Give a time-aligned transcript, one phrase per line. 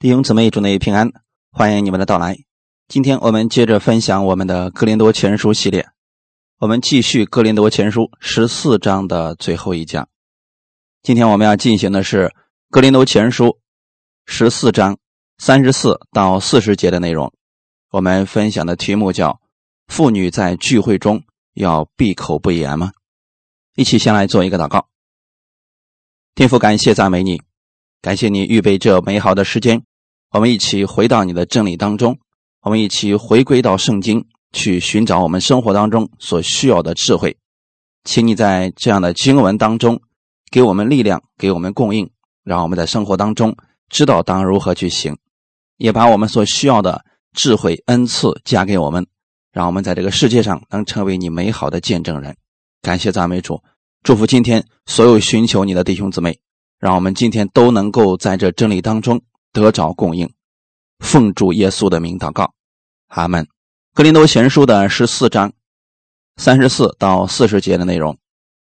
[0.00, 1.10] 弟兄姊妹，祝你平安，
[1.50, 2.38] 欢迎你们的到来。
[2.86, 5.88] 今天我们接着分享我们的《格林多前书》系列，
[6.60, 10.08] 我们继续《格林多前书》十四章的最后一讲。
[11.02, 12.26] 今天我们要进行的是
[12.70, 13.46] 《格林多前书》
[14.24, 14.98] 十四章
[15.38, 17.32] 三十四到四十节的内容。
[17.90, 19.40] 我们分享的题目叫
[19.92, 21.24] “妇女在聚会中
[21.54, 22.92] 要闭口不言吗？”
[23.74, 24.86] 一起先来做一个祷告。
[26.36, 27.42] 天父，感谢赞美你，
[28.00, 29.82] 感谢你预备这美好的时间。
[30.30, 32.18] 我们一起回到你的真理当中，
[32.60, 37.38] 我们一起回归到圣经，去寻找我们生活当中所需要的智慧。
[38.04, 40.02] 请你在这样的经文当中
[40.50, 42.10] 给我们力量，给我们供应，
[42.44, 43.56] 让我们在生活当中
[43.88, 45.16] 知道当如何去行，
[45.78, 49.06] 也把我们所需要的智慧恩赐加给我们，
[49.50, 52.36] 让我们在这个世界上能成为你美好的见证人。
[52.82, 53.62] 感谢赞美主，
[54.02, 56.38] 祝福今天所有寻求你的弟兄姊妹，
[56.78, 59.22] 让我们今天都能够在这真理当中。
[59.52, 60.32] 得着供应，
[60.98, 62.54] 奉主耶稣的名祷告，
[63.08, 63.46] 阿门。
[63.94, 65.52] 格林多前书的十四章
[66.36, 68.16] 三十四到四十节的内容：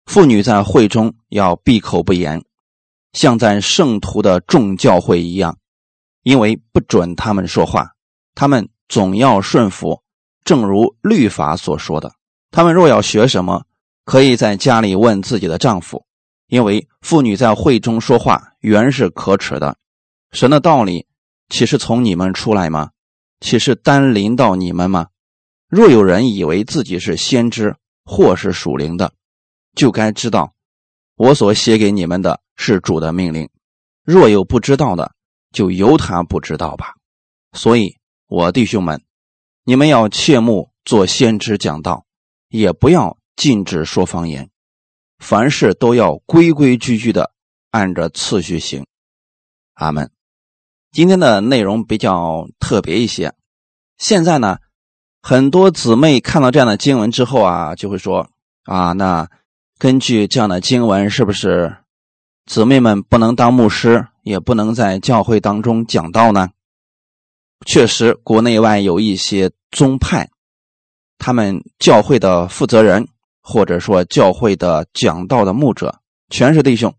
[0.07, 2.43] 妇女在会中要闭口不言，
[3.13, 5.59] 像在圣徒的众教会一样，
[6.23, 7.93] 因为不准他们说话，
[8.35, 10.03] 他们总要顺服，
[10.45, 12.13] 正如律法所说的。
[12.51, 13.65] 他们若要学什么，
[14.05, 16.07] 可以在家里问自己的丈夫，
[16.47, 19.77] 因为妇女在会中说话原是可耻的。
[20.33, 21.07] 神的道理
[21.49, 22.91] 岂是从你们出来吗？
[23.41, 25.09] 岂是单临到你们吗？
[25.69, 29.13] 若有人以为自己是先知或是属灵的，
[29.75, 30.55] 就该知道
[31.17, 33.51] 我所写给你们的是主的命令。
[34.05, 35.15] 若有不知道的，
[35.53, 36.95] 就由他不知道吧。
[37.53, 39.03] 所以，我弟兄们，
[39.65, 42.07] 你们要切莫做先知讲道，
[42.49, 44.51] 也不要禁止说方言，
[45.19, 47.33] 凡事都要规规矩矩的
[47.71, 48.87] 按着次序行。
[49.75, 50.11] 阿门。
[50.97, 53.35] 今天的内容比较特别一些。
[53.99, 54.57] 现在呢，
[55.21, 58.31] 很多姊妹看到这样的经文之后啊，就会说
[58.65, 59.29] ：“啊，那
[59.79, 61.77] 根据这样的经文，是不是
[62.47, 66.49] 姊妹们不能当牧师，也不能在教会当中讲道呢？”
[67.67, 70.31] 确实，国内外有一些宗派，
[71.19, 73.07] 他们教会的负责人
[73.43, 76.95] 或者说教会的讲道的牧者，全是弟兄，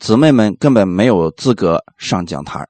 [0.00, 2.66] 姊妹们根本没有资格上讲台。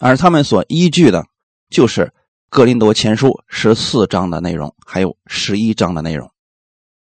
[0.00, 1.26] 而他们所依据的，
[1.68, 2.06] 就是
[2.48, 6.32] 《哥林多前书》十四章的内容，还有十一章的内容。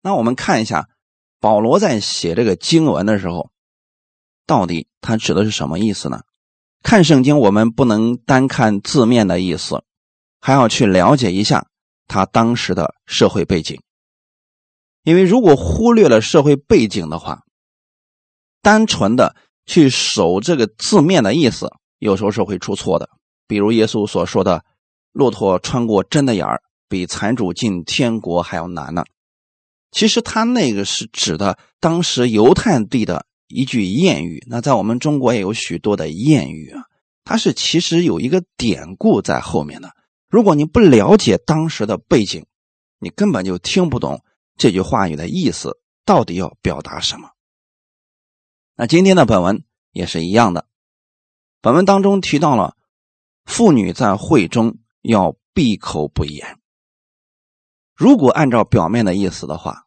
[0.01, 0.87] 那我们看一下，
[1.41, 3.51] 保罗在写这个经文的时候，
[4.45, 6.21] 到底他指的是什么意思呢？
[6.81, 9.83] 看圣经，我们不能单看字面的意思，
[10.39, 11.67] 还要去了解一下
[12.07, 13.81] 他当时的社会背景。
[15.03, 17.43] 因为如果忽略了社会背景的话，
[18.61, 21.69] 单纯的去守这个字面的意思。
[21.99, 23.09] 有时候是会出错的，
[23.47, 24.63] 比如耶稣所说的
[25.13, 29.03] “骆驼穿过针的眼儿，比财主进天国还要难呢”。
[29.91, 34.45] 其实他那个是指的当时犹太地的一句谚语。
[34.47, 36.83] 那在我们中国也有许多的谚语啊，
[37.23, 39.91] 它是其实有一个典故在后面的。
[40.29, 42.45] 如果你不了解当时的背景，
[42.99, 44.23] 你根本就听不懂
[44.57, 47.29] 这句话语的意思到底要表达什么。
[48.75, 49.63] 那今天的本文
[49.93, 50.67] 也是一样的。
[51.67, 52.77] 本文当中提到了，
[53.43, 56.57] 妇女在会中要闭口不言。
[57.93, 59.83] 如果按照表面的意思的话，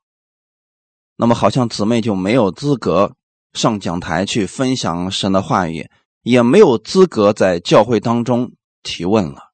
[1.16, 3.16] 那么好像姊妹就没有资格
[3.54, 5.88] 上讲台去分享神的话语，
[6.20, 8.52] 也没有资格在教会当中
[8.82, 9.44] 提问了。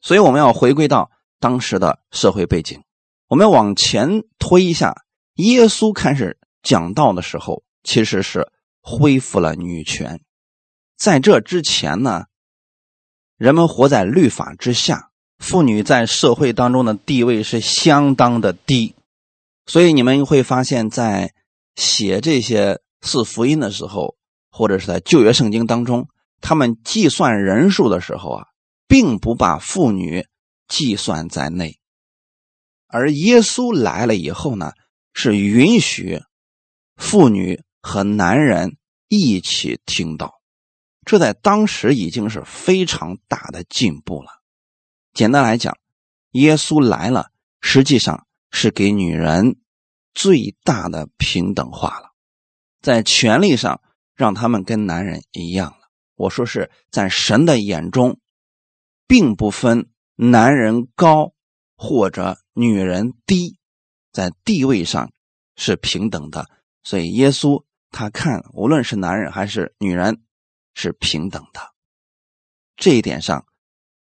[0.00, 2.82] 所以我们要回归到当时的社会背景，
[3.28, 4.94] 我们往前推一下，
[5.34, 10.22] 耶稣开始讲道的时候，其实是恢复了女权。
[11.02, 12.26] 在这之前呢，
[13.36, 18.94] 人们活在律法之下，妇女在社会当中的地位是相当的低，
[19.66, 21.34] 所以你们会发现，在
[21.74, 24.14] 写这些四福音的时候，
[24.48, 26.06] 或者是在旧约圣经当中，
[26.40, 28.46] 他们计算人数的时候啊，
[28.86, 30.28] 并不把妇女
[30.68, 31.80] 计算在内，
[32.86, 34.70] 而耶稣来了以后呢，
[35.14, 36.22] 是允许
[36.94, 38.76] 妇女和男人
[39.08, 40.41] 一起听到。
[41.04, 44.42] 这在当时已经是非常大的进步了。
[45.12, 45.76] 简单来讲，
[46.30, 49.56] 耶稣来了，实际上是给女人
[50.14, 52.12] 最大的平等化了，
[52.80, 53.82] 在权利上
[54.14, 55.88] 让他们跟男人一样了。
[56.14, 58.20] 我说是在神的眼中，
[59.08, 61.32] 并不分男人高
[61.76, 63.58] 或者女人低，
[64.12, 65.10] 在地位上
[65.56, 66.48] 是平等的。
[66.84, 70.22] 所以耶稣他看，无论是男人还是女人。
[70.74, 71.60] 是平等的，
[72.76, 73.46] 这一点上，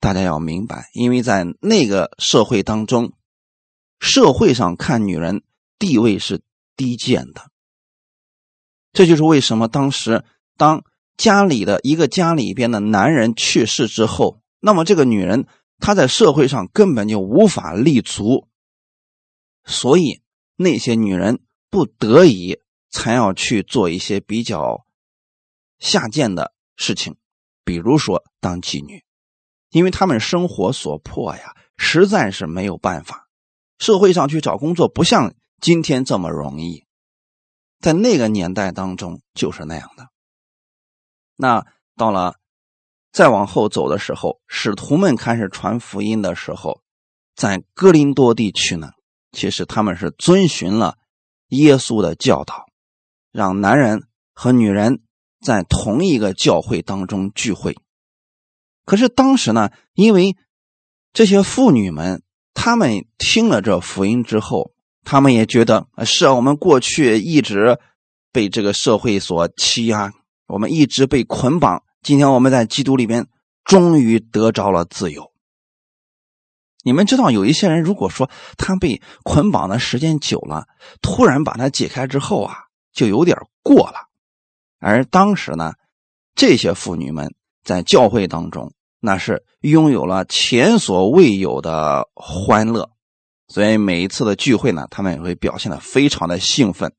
[0.00, 3.12] 大家要明白，因为在那个社会当中，
[4.00, 5.42] 社会上看女人
[5.78, 6.42] 地位是
[6.76, 7.50] 低贱的。
[8.92, 10.24] 这就是为什么当时
[10.56, 10.84] 当
[11.16, 15.46] 家里的一个家里边的男人去世之后，那么这个女人
[15.78, 18.48] 她在社会上根本就无法立足，
[19.64, 20.22] 所以
[20.56, 21.40] 那些女人
[21.70, 22.58] 不得已
[22.90, 24.86] 才要去做一些比较
[25.78, 27.16] 下贱的事情，
[27.64, 29.02] 比如说当妓女，
[29.70, 33.28] 因为他们生活所迫呀，实在是没有办法。
[33.78, 36.84] 社会上去找工作不像今天这么容易。
[37.80, 40.08] 在那个年代当中就是那样的。
[41.36, 42.36] 那到了
[43.12, 46.82] 再往后走的时候，使徒们开始传福音的时候，
[47.34, 48.92] 在哥林多地区呢，
[49.32, 50.96] 其实他们是遵循了
[51.48, 52.66] 耶稣的教导，
[53.30, 55.02] 让男人和女人
[55.46, 57.78] 在同一个教会当中聚会。
[58.84, 60.36] 可是当时呢，因为
[61.12, 62.22] 这些妇女们，
[62.52, 64.72] 她们听了这福音之后。
[65.08, 67.78] 她们也觉得是啊，我们过去一直
[68.32, 70.12] 被这个社会所欺压，
[70.48, 71.84] 我们一直被捆绑。
[72.02, 73.28] 今天我们在基督里边
[73.62, 75.30] 终于得着了自由。
[76.82, 78.28] 你们知道，有一些人如果说
[78.58, 80.66] 他被捆绑的时间久了，
[81.00, 84.05] 突然把它解开之后啊，就有点过了。
[84.78, 85.72] 而当时呢，
[86.34, 87.34] 这些妇女们
[87.64, 92.90] 在教会当中，那是拥有了前所未有的欢乐。
[93.48, 96.92] 所以每一次的聚会呢，他们也会表现的非常的兴奋。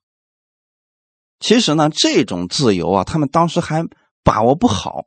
[1.40, 3.86] 其实呢，这种自由啊，他们当时还
[4.24, 5.06] 把握不好，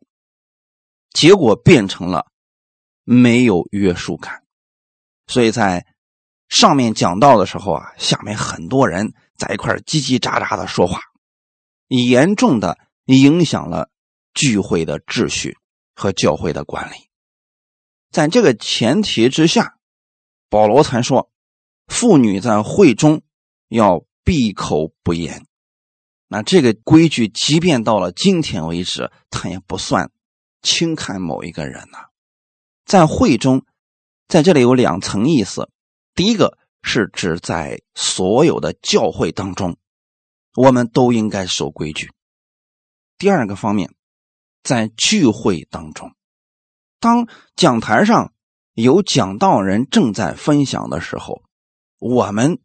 [1.11, 2.27] 结果变成了
[3.05, 4.45] 没有约束感。
[5.27, 5.87] 所以在
[6.49, 11.01] 上面讲到的时候啊，下面很多人在一块叽叽喳喳的说话，
[11.99, 13.91] 严重的影响了
[14.35, 15.57] 聚会的秩序
[15.95, 17.11] 和教会的管理。
[18.11, 19.77] 在这个前提之下。
[20.53, 21.31] 保罗才说，
[21.87, 23.23] 妇女在会中
[23.69, 25.47] 要闭口不言。
[26.27, 30.11] 那这个规矩，即便到了今天为止，他也不算
[30.61, 31.99] 轻看某一个人呐。
[32.85, 33.65] 在会中，
[34.27, 35.71] 在这里有两层意思：
[36.17, 39.77] 第一个是指在所有的教会当中，
[40.55, 42.09] 我们都应该守规矩；
[43.19, 43.95] 第二个方面，
[44.63, 46.13] 在聚会当中，
[46.99, 48.33] 当讲台上。
[48.75, 51.43] 有讲道人正在分享的时候，
[51.99, 52.61] 我们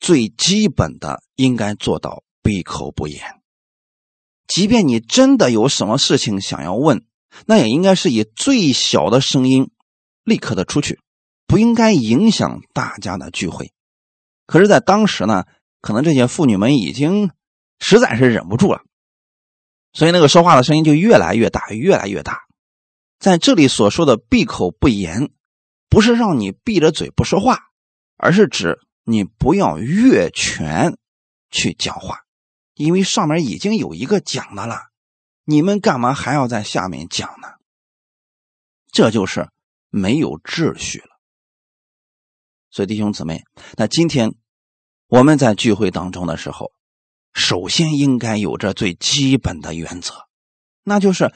[0.00, 3.40] 最基本的应该做到闭口不言。
[4.46, 7.06] 即便你真的有什么事情想要问，
[7.46, 9.70] 那也应该是以最小的声音
[10.24, 11.00] 立刻的出去，
[11.46, 13.72] 不应该影响大家的聚会。
[14.46, 15.46] 可是，在当时呢，
[15.86, 17.30] 可能这些妇女们已经
[17.78, 18.82] 实在是忍不住了，
[19.92, 22.40] 所以那个说话的声音就越来越大，越来越大。
[23.20, 25.30] 在这里所说的闭口不言。
[25.88, 27.70] 不是让你闭着嘴不说话，
[28.16, 30.98] 而是指你不要越权
[31.48, 32.24] 去讲话，
[32.74, 34.90] 因为上面已经有一个讲的了，
[35.44, 37.48] 你们干嘛还要在下面讲呢？
[38.90, 39.48] 这就是
[39.88, 41.20] 没有秩序了。
[42.68, 43.44] 所以弟兄姊妹，
[43.76, 44.34] 那今天
[45.08, 46.72] 我们在聚会当中的时候，
[47.32, 50.14] 首先应该有着最基本的原则，
[50.82, 51.32] 那就是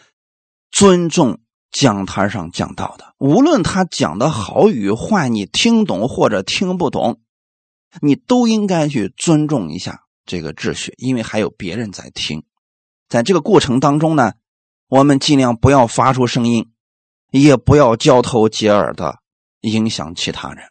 [0.71, 1.41] 尊重。
[1.73, 7.21] 讲台上讲到的，无论他讲的好与坏，你听懂或者听不懂，
[8.01, 12.45] 你都应该去尊重一下这个秩序，因为还有别人在听。
[13.09, 14.33] 在这个过程当中呢，
[14.89, 16.73] 我们尽量不要发出声音，
[17.31, 19.21] 也不要交头接耳的
[19.61, 20.65] 影响其他人。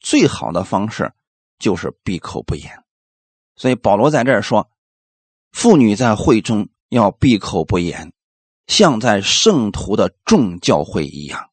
[0.00, 1.12] 最好的方式
[1.58, 2.82] 就是闭口不言。
[3.56, 4.70] 所以保罗在这儿说，
[5.52, 8.12] 妇女在会中要闭口不言。
[8.66, 11.50] 像在圣徒的众教会一样，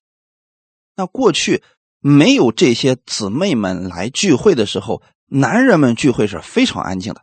[0.96, 1.62] 那过去
[2.00, 7.22] 没有这些姊妹们来聚会的时候，男人们聚会是非常安静的。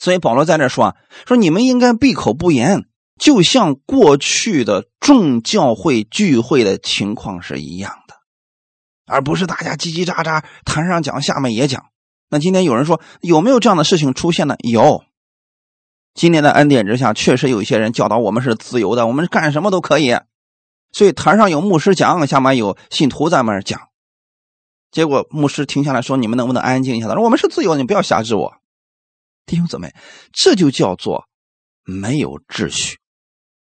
[0.00, 8.15] 所以保罗在这说啊，说你们应该闭口不言，就像过去的众教会聚会的情况是一样的，
[9.06, 11.86] 而不是大家叽叽喳喳，台上讲，下面也讲。
[12.28, 14.56] 那今天有人说有没有这样的事情出现呢？
[14.58, 15.04] 有。
[16.12, 20.16] 今年的恩典之下，确实有一些人教导我们是自由的，我们干什么都可以。
[20.92, 23.88] 所以台上有牧师讲，下面有信徒在那儿讲。
[24.90, 28.54] 结果牧师停下来说：“你们能不能安静一下？”他说：“我们是自由，你不要辖制我。”
[29.44, 29.94] 弟兄姊妹，
[30.32, 31.26] 这就叫做
[31.84, 32.98] 没有秩序。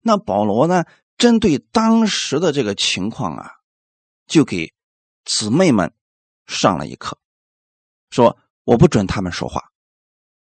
[0.01, 0.85] 那保罗呢？
[1.17, 3.51] 针对当时的这个情况啊，
[4.29, 4.73] 就给
[5.29, 5.93] 姊妹们
[6.47, 7.19] 上了一课，
[8.09, 9.63] 说：“我不准他们说话，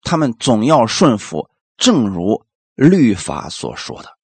[0.01, 4.17] 他们总要顺服。”正如律法所说的，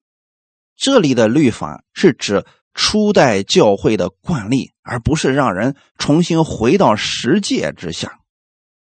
[0.76, 8.20] 这里的律法是指初代教会的惯例，而不是让人重新回到十诫之下。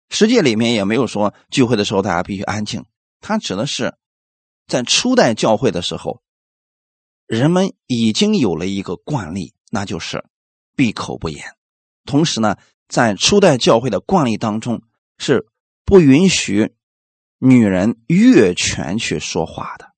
[0.09, 2.85] 十诫里面也没有说聚会的时候大家必须安静，
[3.21, 3.95] 它指的是
[4.67, 6.21] 在初代教会的时候，
[7.25, 10.25] 人们已经有了一个惯例，那就是
[10.75, 11.43] 闭口不言。
[12.05, 14.81] 同时呢，在初代教会的惯例当中
[15.17, 15.47] 是
[15.85, 16.73] 不允许
[17.37, 19.91] 女人越权去说话的。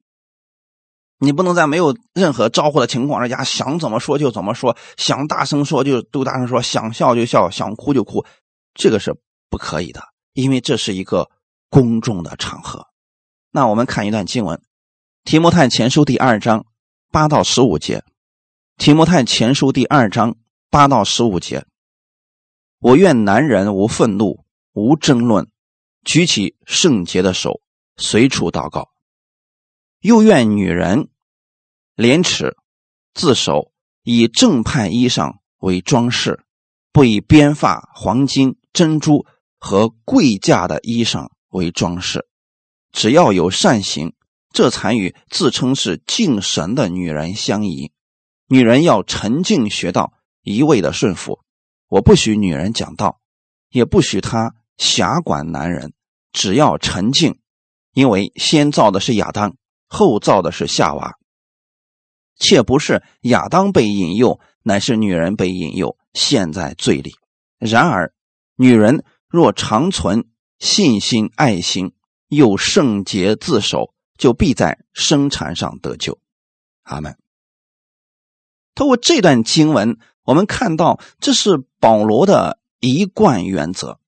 [1.20, 8.26] 你不能在没有任何招呼的情况下，想怎么说就怎么说，想大声说就都大声说，想笑就笑，想哭就哭，
[8.74, 9.16] 这个是
[9.50, 10.04] 不可以的，
[10.34, 11.30] 因为这是一个
[11.70, 12.88] 公众的场合。
[13.52, 14.58] 那我们看一段经文，
[15.24, 16.66] 《提摩太前书》第二章
[17.10, 18.00] 八到十五节，
[18.78, 20.36] 《提摩太前书》第二章
[20.74, 21.68] 八到十五节。
[22.80, 25.52] 我愿男人无愤怒，无争论，
[26.04, 27.62] 举起圣洁的手，
[27.96, 28.90] 随处祷告；
[30.00, 31.10] 又愿女人
[31.94, 32.58] 廉耻，
[33.14, 36.44] 自守，以正派衣裳为装饰，
[36.92, 39.28] 不以编发、黄金、珍珠
[39.60, 42.28] 和贵价的衣裳为装饰。
[42.92, 44.16] 只要有善行，
[44.52, 47.92] 这才与自称是敬神的女人相宜。
[48.48, 50.14] 女人要沉静学道，
[50.44, 51.40] 一味的顺服。
[51.88, 53.20] 我不许女人讲道，
[53.70, 55.94] 也不许她辖管男人，
[56.32, 57.40] 只要沉静，
[57.94, 59.56] 因为先造的是亚当，
[59.88, 61.18] 后造的是夏娃，
[62.36, 67.14] 且不是亚当被引诱，乃是女人被引诱，陷在罪里。
[67.60, 68.12] 然而，
[68.56, 71.94] 女人若长存信心、爱心，
[72.28, 76.18] 又圣洁自守，就必在生产上得救。
[76.82, 77.18] 阿门。
[78.74, 80.00] 通过这段经文。
[80.26, 84.00] 我们看到，这是保罗的一贯原则。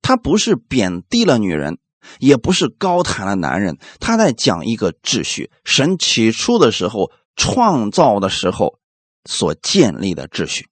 [0.00, 1.78] 他不是贬低了女人，
[2.18, 3.78] 也不是高谈了男人。
[4.00, 8.78] 他在讲一个秩序，神起初的时候创造的时候
[9.28, 10.68] 所建立的秩序。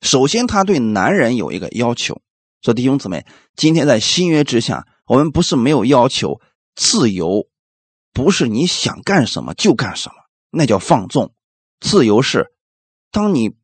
[0.00, 2.20] 首先，他对男人有一个要求。
[2.60, 6.40] 说弟兄姊妹，今天在新约之下，我们不是没有要求
[6.74, 7.46] 自由，
[8.12, 10.16] 不是你想干什么就干什么，
[10.50, 11.32] 那叫放纵。
[11.78, 12.52] 自由是
[13.12, 13.54] 当你。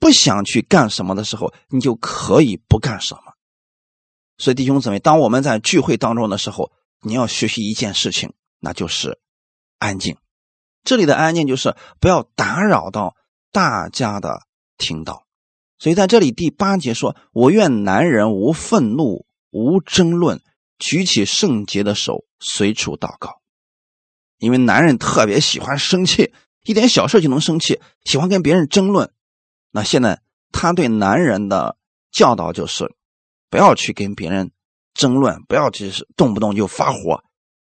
[0.00, 3.34] 不想去干什么的时候，你就可以不干什么。
[4.38, 9.20] 所以弟兄姊妹，当我们在聚会当中的时候，你要学习一件事情，那就是
[9.78, 10.16] 安静。
[10.82, 13.14] 这里的安静就是不要打扰到
[13.52, 14.46] 大家的
[14.78, 15.26] 听到。
[15.78, 20.40] 所以在这里第八节说：“我愿男人无愤怒，无争论，
[20.78, 23.40] 举起圣洁的手，随处祷告。”
[24.38, 26.32] 因为男人特别喜欢生气，
[26.64, 29.12] 一点小事就能生气，喜欢跟别人争论。
[29.70, 30.20] 那现在
[30.52, 31.76] 他对男人的
[32.10, 32.92] 教导就是，
[33.48, 34.50] 不要去跟别人
[34.94, 37.22] 争论，不要去动不动就发火，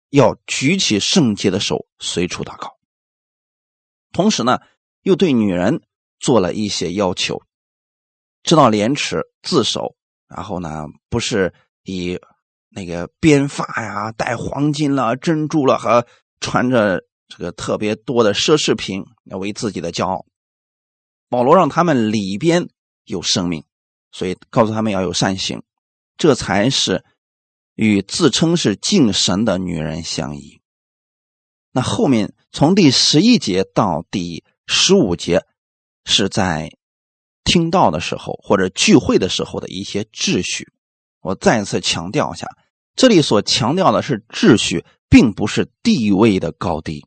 [0.09, 2.77] 要举起圣洁的手，随处祷告。
[4.11, 4.59] 同时呢，
[5.01, 5.81] 又对女人
[6.19, 7.41] 做了一些要求，
[8.43, 9.95] 知道廉耻自守，
[10.27, 11.53] 然后呢，不是
[11.83, 12.17] 以
[12.69, 16.07] 那个编发呀、戴黄金了、珍珠了和
[16.39, 20.25] 穿着这个特别多的奢侈品为自己的骄傲。
[21.29, 22.67] 保罗让他们里边
[23.05, 23.63] 有生命，
[24.11, 25.61] 所以告诉他们要有善行，
[26.17, 27.05] 这才是
[27.75, 30.59] 与自称是敬神的女人相宜。
[31.71, 35.45] 那后面从第十一节到第十五节，
[36.03, 36.71] 是在
[37.43, 40.73] 听到的时候或者聚会的时候的一些秩序。
[41.21, 42.47] 我再次强调一下，
[42.95, 47.05] 这里所强调的是秩序，并不是地位的高低。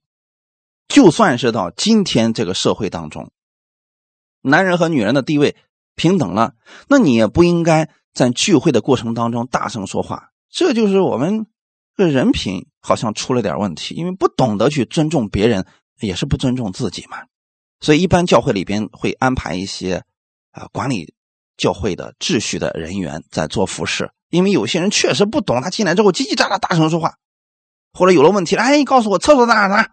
[0.87, 3.33] 就算是到今天这个社会当中。
[4.43, 5.57] 男人和女人的地位
[5.95, 6.55] 平等了，
[6.89, 10.31] 那你也不应该在聚会的过程当中大声说话。
[10.51, 11.47] 这就是我们
[11.97, 15.67] 这人品好像出了点问题，因为不懂得去尊重别人，
[16.01, 17.19] 也是不尊重自己嘛。
[17.81, 20.03] 所以一般教会里边会安排一些
[20.51, 21.15] 啊管理
[21.57, 27.15] 教会的秩序的人员在做服侍，因为有些人确实不懂，他进来之后叽叽喳喳大声说话，
[27.93, 29.85] 或者有了问题，哎，你告诉我厕所在哪呢？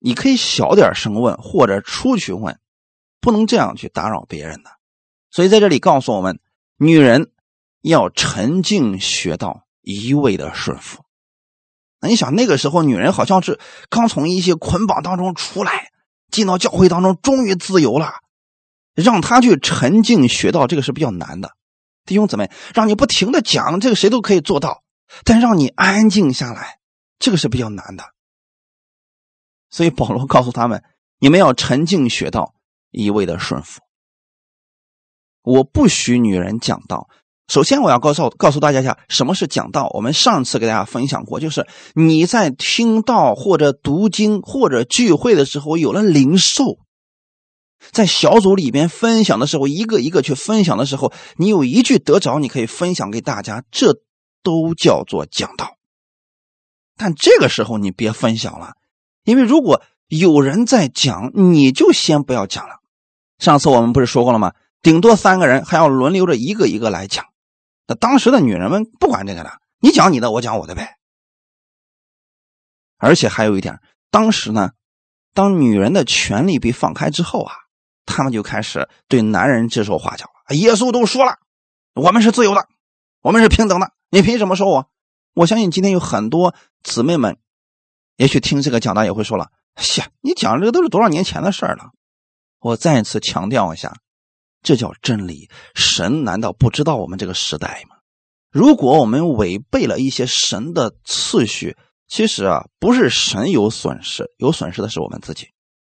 [0.00, 2.58] 你可以小点声问，或者出去问。
[3.24, 4.68] 不能这样去打扰别人的，
[5.30, 6.40] 所以在这里告诉我们，
[6.76, 7.32] 女人
[7.80, 11.02] 要沉静学道，一味的顺服。
[12.00, 15.90] 那你想，那个时候女人好像是刚从一些捆绑当中出来，
[16.30, 18.12] 进到教会当中，终于自由了，
[18.94, 21.56] 让她去沉静学道，这个是比较难的。
[22.04, 24.82] 弟兄姊妹，让你不停的讲，这个谁都可以做到，
[25.24, 26.78] 但让你安静下来，
[27.18, 28.04] 这个是比较难的。
[29.70, 30.84] 所以保罗告诉他们，
[31.18, 32.53] 你们要沉静学道。
[32.94, 33.80] 一味的顺服，
[35.42, 37.08] 我不许女人讲道，
[37.48, 39.90] 首先，我要告诉告诉大家一下，什么是讲道。
[39.92, 46.78] 我们上次给大家分享过，就是你在听道或者读经或者聚会的时候，有了灵受，
[47.90, 54.00] 在小组里边分享的时候，一个一个去分享的时候，你有一句得着，你可以分享给大家，这
[54.42, 55.76] 都叫做讲道。
[56.96, 58.74] 但这个时候你别分享了，
[59.24, 62.76] 因为如果有人在讲，你就先不要讲了。
[63.44, 64.54] 上次我们不是说过了吗？
[64.80, 67.26] 顶多三个人，还要轮流着一个一个来讲。
[67.86, 70.96] 那当时的女人们不管这个的，你讲你的，我讲我的呗。
[72.96, 74.70] 而且还有一点，当时呢，
[75.34, 77.52] 当女人的权利被放开之后啊，
[78.06, 80.56] 他们就开始对男人指手画脚了。
[80.56, 81.36] 耶稣都说了，
[81.94, 82.66] 我们是自由的，
[83.20, 84.88] 我们是平等的，你凭什么说我？
[85.34, 87.36] 我相信今天有很多姊妹们，
[88.16, 89.50] 也许听这个讲的也会说了
[89.98, 91.90] ：“呀，你讲这个都是多少年前的事了。”
[92.64, 93.94] 我再一次强调一下，
[94.62, 95.50] 这叫真理。
[95.74, 97.96] 神难道不知道我们这个时代吗？
[98.50, 101.76] 如果我们违背了一些神的次序，
[102.08, 105.48] 其实啊，不是神有损失，有损失的是我们自己。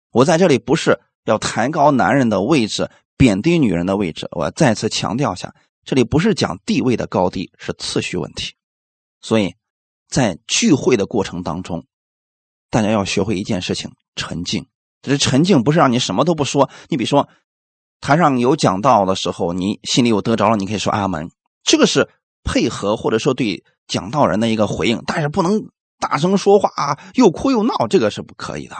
[0.09, 4.27] 我在这里不是要抬高男人的位置，贬低女人的位置。
[4.31, 5.53] 我再次强调一下，
[5.83, 8.55] 这里不是讲地位的高低，是次序问题。
[9.21, 9.53] 所以，
[10.07, 11.85] 在聚会的过程当中，
[12.71, 14.65] 大家要学会一件事情：沉静。
[15.05, 16.69] 这沉静不是让你什么都不说。
[16.89, 17.27] 你比如说，
[18.01, 21.29] 台上有讲道的时候，你心里有得着了，你可以说阿门。
[21.63, 22.09] 这个是
[22.43, 25.61] 配合或者说对讲道人的一个回应，但是不能
[25.99, 28.75] 大声说话啊，又哭又闹，这个是不可以的。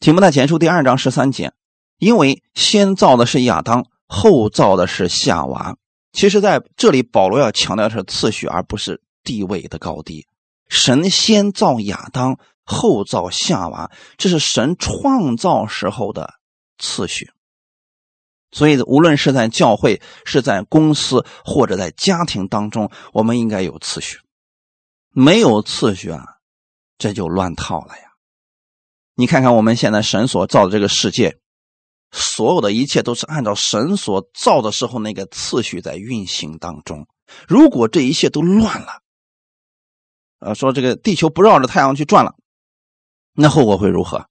[0.00, 1.52] 题目在前书第二章十三节，
[1.98, 5.76] 因为先造的是亚当，后造的是夏娃。
[6.12, 9.02] 其实在这里，保罗要强调的是次序，而不是。
[9.22, 10.26] 地位的高低，
[10.66, 12.38] 神先造亚当，
[12.70, 16.34] 后造夏娃，这是神创造时候的
[16.78, 17.30] 次序。
[18.52, 24.18] 所以，无论是在教会、是在公司或者在家庭当中，我们应该有次序。
[25.12, 26.24] 没有次序啊，
[26.98, 28.04] 这就乱套了呀！
[29.14, 31.38] 你看看我们现在神所造的这个世界，
[32.10, 37.06] 所有的一切都是按照神所造的时候那个次序在运行当中。
[37.46, 39.02] 如果这一切都乱了，
[40.40, 42.34] 呃，说这个地球不绕着太阳去转了，
[43.40, 44.28] 那后果会如何？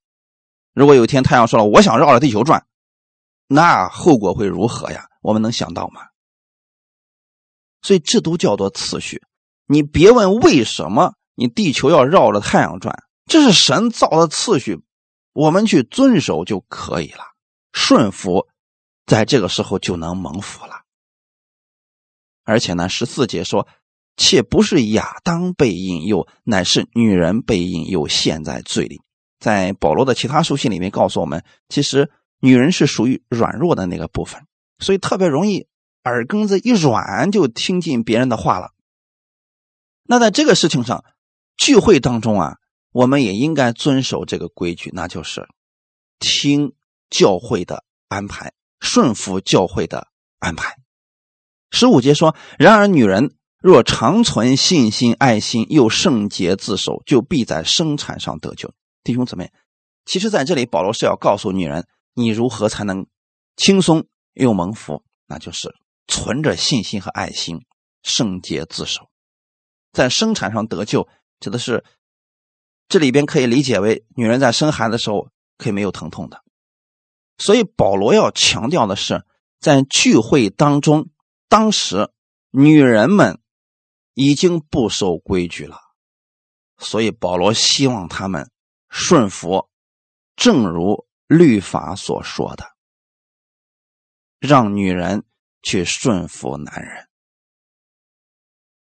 [0.75, 2.67] 如果有一天太阳说了我想绕着地球转，
[3.47, 5.09] 那后果会如何呀？
[5.21, 6.01] 我们能想到吗？
[7.81, 9.23] 所以这都叫做次序。
[9.65, 14.79] 你别问为什么你地球要绕着太阳转，这是神造的次序，
[15.33, 17.23] 我们去遵守就可以了，
[17.73, 18.47] 顺服，
[19.07, 20.83] 在这个时候就能蒙福了。
[22.43, 23.67] 而且呢，十四节说。
[24.21, 28.99] 且不是亚当被引诱，乃是女人被引诱，陷在罪里。
[29.39, 34.45] 在保罗的其他书信里面告诉我们，其实女人是属于软弱的那个部分，
[34.79, 35.67] 所以特别容易
[36.03, 38.71] 耳根子一软就听进别人的话了。
[40.03, 41.05] 那在这个事情上，
[41.55, 42.57] 聚会当中啊，
[42.91, 45.47] 我们也应该遵守这个规矩，那就是
[46.19, 46.73] 听
[47.09, 48.51] 教会的安排，
[48.81, 50.75] 顺服教会的安排。
[51.71, 53.33] 十五节说：然而女人。
[53.61, 58.73] 若长存信心、爱心，又圣洁自守，就必在生产上得救。
[59.03, 59.51] 弟兄姊妹，
[60.05, 63.05] 其实在这里，保罗是要告诉女人，你如何才能
[63.57, 65.03] 轻松又蒙福？
[65.27, 65.75] 那就是
[66.07, 67.65] 存着信心和爱心，
[68.01, 69.09] 圣洁自守，
[69.91, 71.09] 在生产上得救，
[71.41, 71.83] 指的是
[72.87, 76.41] 这里边可以理解为女人在生孩子的时候可以没有疼痛的。
[77.37, 79.25] 所以保罗要强调的是，
[79.59, 81.09] 在聚会当中，
[81.49, 82.09] 当时
[82.51, 83.37] 女人们。
[84.21, 85.77] 已经不守规矩了，
[86.77, 88.51] 所以保罗希望他们
[88.89, 89.69] 顺服，
[90.35, 92.65] 正如律法所说的，
[94.39, 95.23] 让女人
[95.61, 97.07] 去顺服男人。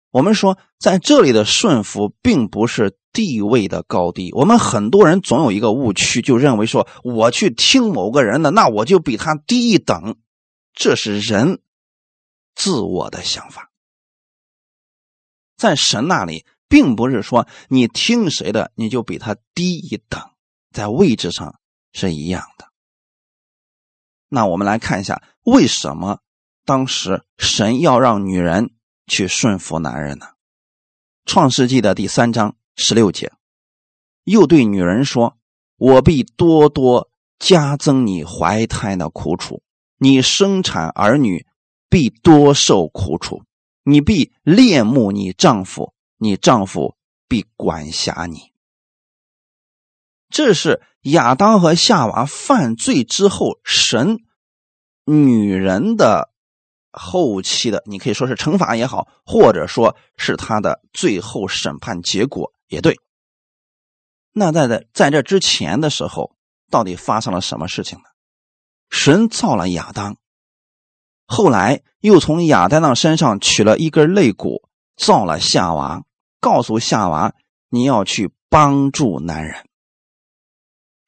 [0.10, 4.32] 我们说，在这里的顺服并不是地位的高低。
[4.34, 10.18] 我们很多人总有一个误区，就认为说，我去听某个人的，那我就比他低一等，
[10.74, 11.62] 这是人
[12.56, 13.70] 自我的想法。
[15.58, 20.22] 在神那里，并不是说你听谁的，你就比他低一等，
[20.72, 21.60] 在位置上
[21.92, 22.68] 是一样的。
[24.30, 26.20] 那我们来看一下，为什么
[26.64, 28.72] 当时神要让女人
[29.08, 30.28] 去顺服男人呢？
[31.26, 33.34] 创世纪的第三章十六节，
[34.26, 35.38] 又对女人说
[35.78, 39.64] ：“我必多多加增你怀胎的苦楚，
[39.98, 41.48] 你生产儿女
[41.90, 43.42] 必多受苦楚。”
[43.90, 46.98] 你必恋慕你丈夫，你丈夫
[47.30, 48.52] 必管辖你。
[50.28, 54.18] 这是亚当和夏娃犯罪之后，神
[55.06, 56.34] 女人的
[56.92, 63.00] 后期的，你可以说是惩罚也好，或者说是他的最后审判结果也对。
[64.34, 66.36] 那在在在这之前的时候，
[66.70, 68.04] 到底发生了什么事情呢？
[68.90, 70.18] 神造了亚当，
[71.28, 74.64] 后来又从亚当的身上取了一根肋骨，
[74.96, 76.04] 造了夏娃，
[76.40, 77.34] 告诉夏娃
[77.70, 79.68] 你要去帮助男人。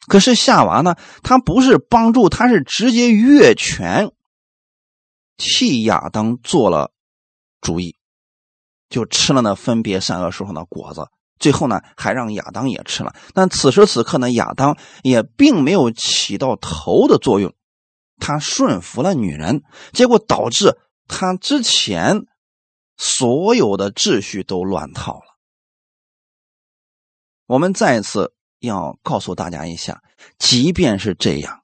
[0.08, 0.96] 可是夏娃呢？
[1.24, 4.12] 他不是帮助，他是直接越权，
[5.38, 6.92] 替亚当做了
[7.62, 7.96] 主意，
[8.90, 11.08] 就吃了那分别善恶树上的果子。
[11.38, 13.14] 最后呢，还让亚当也吃了。
[13.34, 17.54] 但此时此刻呢，亚当也并没有起到头的作用，
[18.20, 20.78] 他顺服了女人，结果导致
[21.08, 22.26] 他之前
[22.98, 25.38] 所有的秩序都乱套了。
[27.48, 30.04] 我们再一次要告诉大家一下，
[30.38, 31.64] 即便是这样，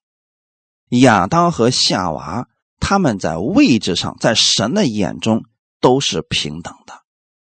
[0.90, 2.48] 亚当和夏娃
[2.80, 5.44] 他们在位置上，在神的眼中
[5.80, 7.04] 都是平等的，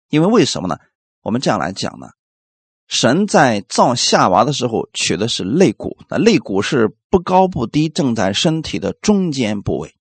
[0.09, 0.77] 因为为什么呢？
[1.21, 2.09] 我们这样来讲呢？
[2.87, 9.93] 神在造夏娃的时候取的是肋骨，那肋骨是不高不低，正在身体的中间部位。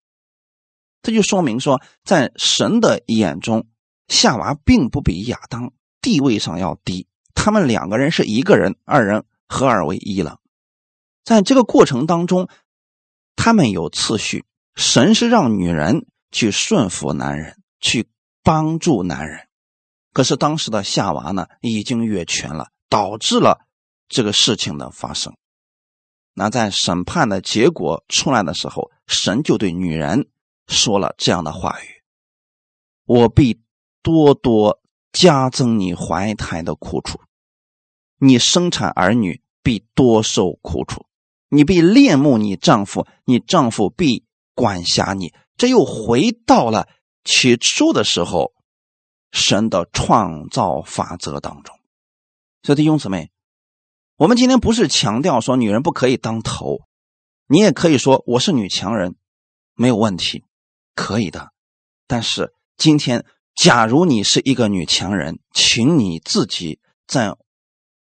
[1.02, 3.66] 这就说明说，在神的眼中，
[4.08, 10.38] 夏娃并不比亚当地位上要低，他们两个人是一个人，二人合二为一了。
[11.24, 12.48] 在这个过程当中，
[13.34, 14.44] 他们有次序，
[14.76, 18.08] 神是让女人去顺服男人，去
[18.44, 19.40] 帮助男人。
[20.12, 22.68] 可是当时的夏娃呢，已经越权了。
[22.88, 23.66] 导致了
[24.08, 25.34] 这个事情的发生。
[26.34, 30.28] 那在审判的结果出来的时候，神就对女人
[30.66, 32.02] 说了这样的话语
[33.06, 33.60] ：“我必
[34.02, 34.80] 多多
[35.12, 37.20] 加增你怀胎的苦楚，
[38.18, 41.06] 你生产儿女必多受苦楚，
[41.48, 46.86] 你必恋慕你丈夫，你丈夫必管辖你。”这又回到了
[47.24, 48.52] 起初的时候，
[49.32, 51.75] 神的创造法则当中。
[52.66, 53.30] 所以弟兄姊妹，
[54.16, 56.80] 我们今天不是强调说女人不可以当头，
[57.46, 59.14] 你也可以说我是女强人，
[59.74, 60.42] 没有问题，
[60.96, 61.52] 可以的。
[62.08, 63.24] 但是今天，
[63.54, 67.36] 假如你是一个女强人，请你自己在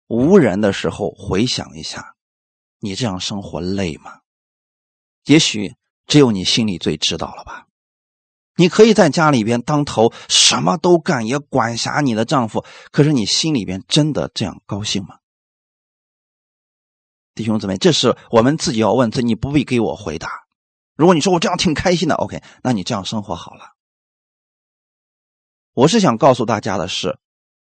[0.06, 2.14] 无人的时候回想一下，
[2.78, 4.18] 你这样生活累吗？
[5.24, 7.68] 也许只有你心里最知道了吧。
[8.56, 12.64] 你可以在家里边当头，什么都干，也管辖你的丈夫。
[12.90, 15.16] 可是你心里边真的这样高兴吗？
[17.34, 20.28] 弟兄姊妹，这是我们自己要问自己，你不必给我回答。
[20.96, 23.72] 如果你说我这样挺开心的，OK，那你这样生活好了。
[25.72, 27.18] 我是想告诉大家的是，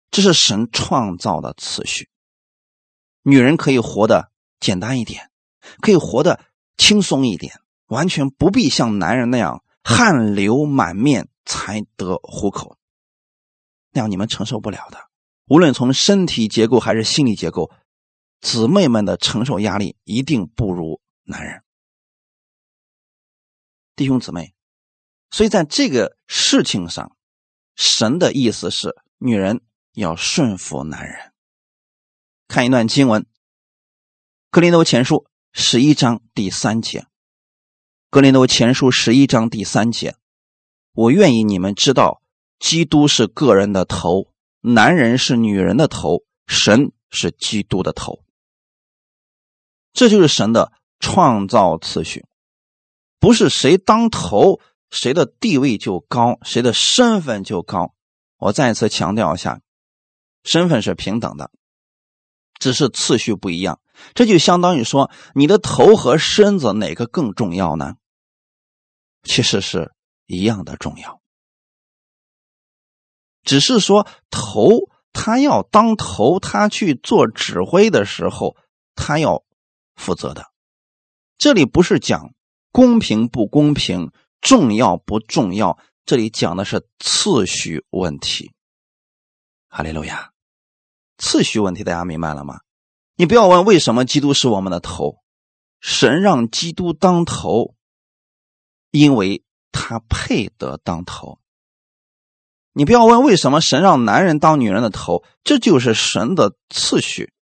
[0.10, 2.10] 这是神创造的次序。
[3.22, 5.30] 女人可以活得简单一点，
[5.82, 6.40] 可以活得
[6.76, 9.64] 轻松一点，完全不必像男人那样。
[9.84, 12.78] 汗流满面才得糊口，
[13.92, 15.10] 那样你们承受不了的。
[15.46, 17.70] 无论从身体结构还是心理结构，
[18.40, 21.64] 姊妹们的承受压力一定不如男人。
[23.96, 24.56] 弟兄姊妹，
[25.30, 27.16] 所以在这个事情上，
[27.76, 31.34] 神的意思是女人要顺服男人。
[32.48, 33.22] 看一段经文，
[34.50, 35.16] 《格林多前书》
[35.52, 37.06] 十一章第三节。
[38.14, 40.16] 格林多前书十一章第三节，
[40.94, 42.22] 我愿意你们知道，
[42.60, 44.28] 基督是个人的头，
[44.62, 48.24] 男人是女人的头，神是基督的头。
[49.94, 52.24] 这就是神的创造次序，
[53.20, 54.60] 不是谁当头
[54.92, 57.96] 谁的地位就高，谁的身份就高。
[58.38, 59.60] 我再次强调一下，
[60.44, 61.50] 身份是平等的，
[62.60, 63.80] 只是次序不一样。
[64.14, 67.96] 这就相当于说，你的头和身子哪个更重要呢？
[69.24, 69.92] 其实是
[70.26, 71.22] 一样的重要，
[73.44, 78.58] 只是说头他要当头，他去做指挥的时候，
[78.96, 79.44] 他要
[79.96, 80.46] 负责的。
[81.38, 82.34] 这里不是讲
[82.72, 88.52] 公平不公平、重要不重要，这里讲的是次序问题。
[89.68, 90.32] 哈利路亚，
[91.18, 92.60] 次序问题，大家明白了吗？
[93.16, 95.18] 你不要问为什么基督是我们的头，
[95.80, 97.76] 神让基督当头。
[98.94, 101.40] 因为他配得当头，
[102.74, 107.34] 你不要问为什么神让男人当女人的头，这就是神的次序，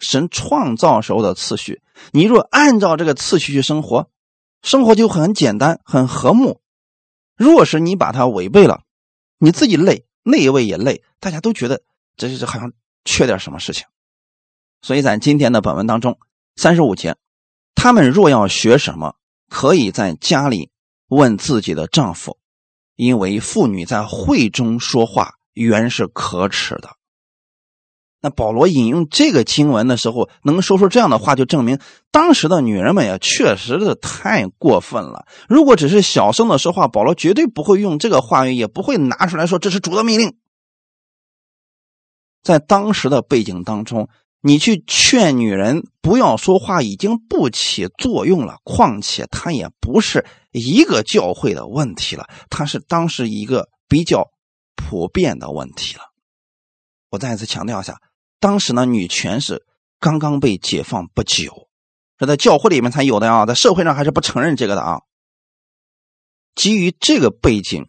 [0.00, 1.82] 神创造时候的次序。
[2.10, 4.10] 你若按照这个次序去生活，
[4.60, 6.60] 生活就很简单、很和睦。
[7.36, 8.82] 若是你把它违背了，
[9.38, 11.84] 你自己累，那一位也累，大家都觉得
[12.16, 12.72] 这是好像
[13.04, 13.86] 缺点什么事情。
[14.82, 16.18] 所以在今天的本文当中，
[16.56, 17.14] 三十五节，
[17.76, 19.14] 他们若要学什么。
[19.48, 20.70] 可以在家里
[21.08, 22.38] 问自己的丈夫，
[22.96, 26.90] 因为妇女在会中说话原是可耻的。
[28.20, 31.78] 那保罗引用这个经文的时候，能说出这样的话，就证明
[32.10, 35.26] 当时的女人们也确实是太过分了。
[35.48, 40.36] 如果只是小声的说话，保罗绝对不会用这个话语，也不会拿出来说这是主的命令。
[42.42, 44.08] 在当时的背景当中，
[44.40, 48.58] 你去劝女人不要说话，已经不起作用了。
[48.62, 54.28] 况且它也不是一个教会的问题了，它是当时一个比较
[54.76, 56.02] 普遍的问题了。
[57.10, 57.98] 我再次强调一下，
[58.38, 59.64] 当时呢，女权是
[59.98, 61.68] 刚刚被解放不久，
[62.18, 65.00] 这在教会里面才有的啊，在社会上还是不承认这个的啊。
[66.54, 67.86] 基于这个背景，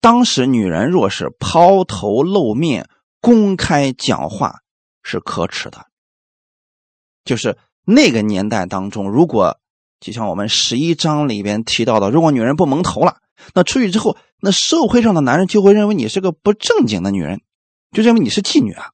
[0.00, 2.88] 当时女人若是抛头露面、
[3.20, 4.60] 公开讲话
[5.02, 5.86] 是可耻的。
[7.24, 9.58] 就是那个年代当中，如果
[10.00, 13.18] 就像我们十一章里边提到的，如果女人不蒙头了，
[13.54, 17.42] 那出去之后，那社会上的男人就会认为你是个不正经的女人。
[17.92, 18.92] 就认为你是妓女啊，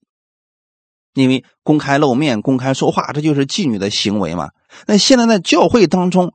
[1.13, 4.53] 因为公开露面、公开说话，这就是妓女的行为嘛。
[4.87, 6.33] 那现在在教会当中，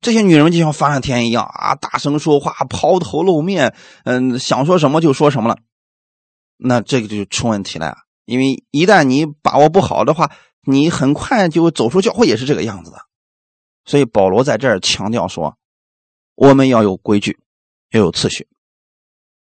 [0.00, 5.58] 这些女人就像发了天一样啊，大声说话、抛头露面，嗯，想说什么就说什么了。
[6.56, 10.30] 那这个就出问题了，因为一旦你把握不好的话，
[10.62, 12.98] 你很快就走出教会也是这个样子的。
[13.86, 15.56] 所以保罗在这儿强调说，
[16.34, 17.38] 我们要有规矩，
[17.90, 18.46] 要有次序。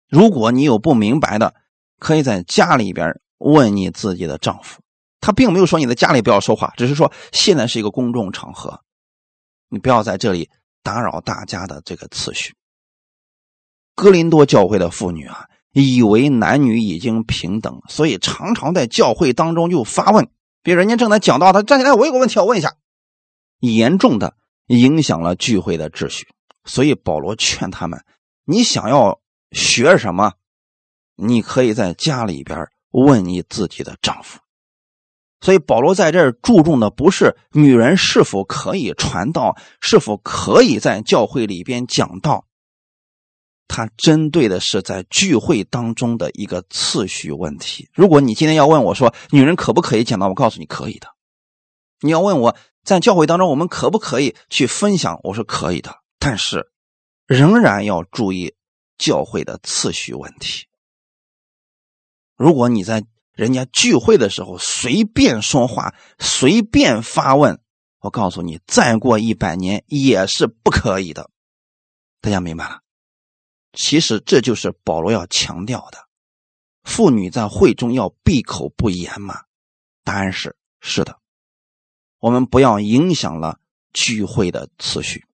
[0.09, 1.55] 如果你有不明白的，
[1.97, 4.81] 可以在家里边问你自己的丈夫，
[5.21, 8.81] 他并没有说你在家里不要说话，只是说现在是一个公众场合，
[9.69, 10.49] 你不要在这里
[10.83, 12.53] 打扰大家的这个次序。
[13.95, 20.29] 哥林多教会的妇女啊，以为男女已经平等，所以常常在教会当中就发问，
[20.61, 22.75] 比如人家正在讲道，他站起来，我有个问题要问一下，
[23.59, 24.35] 严重的
[24.67, 26.27] 影响了聚会的秩序。
[26.63, 28.05] 所以保罗劝他们，
[28.45, 29.19] 你想要
[29.51, 30.33] 学什么？
[31.15, 34.39] 你可以在家里边问你自己的丈夫，
[35.41, 42.45] 所以保罗在这儿注重的不是女人是否可以传道，是否可以在教会里边讲道，
[43.67, 47.89] 它针对的是在聚会当中的一个次序问题。
[47.93, 51.07] 如果你今天要问我说女人可不可以讲道，我告诉你可以的。
[52.01, 56.71] 你要问我在教会当中我们可不可以去分享，我说可以的，但是
[57.25, 58.53] 仍然要注意
[58.97, 60.65] 教会的次序问题。
[62.35, 67.59] 如果你在人家聚会的时候随便说话、随便发问，
[68.01, 71.29] 我告诉你，再过一百年也是不可以的。
[72.21, 72.82] 大家明白了？
[73.73, 76.07] 其实这就是保罗要强调的：
[76.83, 79.43] 妇女在会中要闭口不言嘛。
[80.03, 81.19] 答案是是的。
[82.19, 83.59] 我们不要影响了
[83.91, 85.25] 聚会的次序。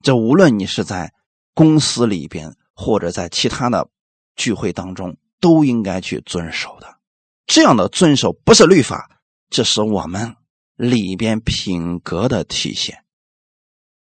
[0.00, 1.12] 这无论你是在
[1.54, 3.90] 公司里边，或者在其他的
[4.34, 5.16] 聚会当中。
[5.40, 6.98] 都应该去遵守的，
[7.46, 10.34] 这样的遵守不是律法，这是我们
[10.74, 13.04] 里边品格的体现。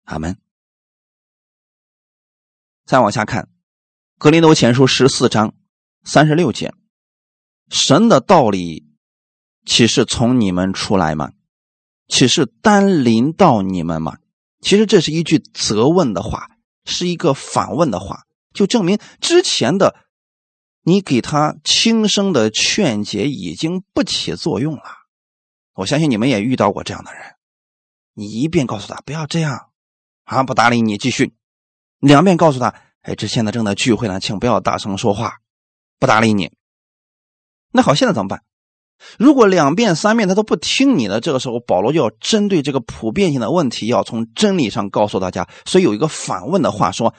[0.06, 0.36] 阿门。
[2.88, 3.44] 再往下看，
[4.20, 5.54] 《格林多前书》十四章
[6.04, 6.74] 三十六节
[7.70, 8.88] ：“神的道理
[9.64, 11.34] 岂是从你们出来吗？
[12.08, 14.18] 岂是单临到你们吗？”
[14.60, 16.50] 其实这是一句责问的话，
[16.84, 19.96] 是一个反问的话，就证明之前的。
[20.82, 24.84] 你给他轻声的劝解已经不起作用了，
[25.76, 27.36] 我相信你们也遇到过这样的人。
[28.14, 29.70] 你一遍告诉他不要这样，
[30.24, 31.28] 啊不搭理你继续；
[32.00, 32.74] 两遍告诉他，
[33.08, 35.36] 哎这现在正在聚会呢，请不要大声说话，
[35.98, 36.52] 不搭理你。
[37.72, 38.44] 那好，现在怎么办？
[39.18, 45.48] 如果两遍三遍他都不听你的，这个时候保罗就要针对这个普遍性的问题，要从真理上告诉大家。
[45.66, 47.16] 所以有一个反问的话说。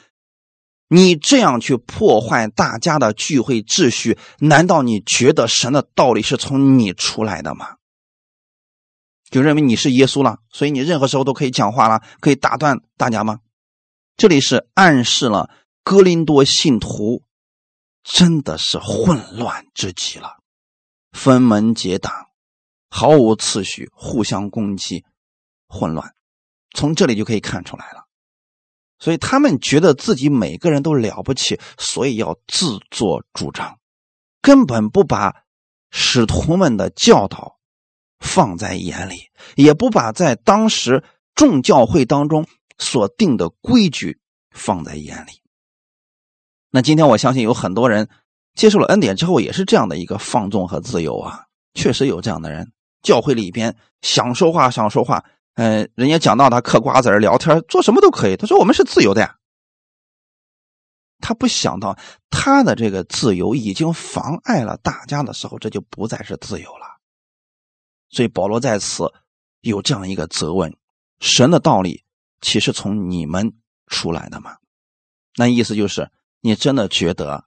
[0.90, 7.76] 你这样去破坏大家的聚会秩序，难道你觉得神的道理是从你出来的吗？
[9.28, 13.40] 就认为你是耶稣了，所以你任何时候都可以讲话了，可以打断大家吗？
[14.16, 15.50] 这里是暗示了
[15.88, 17.22] 哥林多信徒
[18.02, 20.36] 真的是混乱之极了，
[21.12, 22.26] 分门结党，
[22.90, 25.06] 毫无次序，互相攻击，
[25.66, 26.14] 混乱，
[26.74, 28.04] 从这里就可以看出来了。
[28.98, 33.78] 所以他们觉得自己每个人都了不起，所以要自作主张，
[34.42, 35.44] 根本不把
[35.90, 37.56] 使徒们的教导
[38.18, 41.02] 放在眼里，也不把在当时
[41.34, 42.46] 众教会当中
[42.76, 44.20] 所定的规矩
[44.50, 45.40] 放在眼里。
[46.70, 48.08] 那今天我相信有很多人
[48.54, 55.24] 接受了恩典之后，也是这样的一个放纵和自由啊，确实有这样的人，教会里边想说话想说话。
[55.54, 58.36] 嗯，人家讲到他嗑瓜子聊天做什么都可以。
[58.36, 59.36] 他说我们是自由的呀。
[61.20, 61.98] 他不想到
[62.30, 66.86] 他的这个自由已经妨碍了大家的时候，这就不再是自由了。
[68.10, 69.12] 所以保罗在此
[69.62, 70.76] 有这样一个责问：
[71.18, 72.04] 神的道理
[72.40, 73.52] 岂是从你们
[73.88, 74.58] 出来的吗？
[75.36, 76.08] 那意思就是，
[76.40, 77.44] 你真的觉得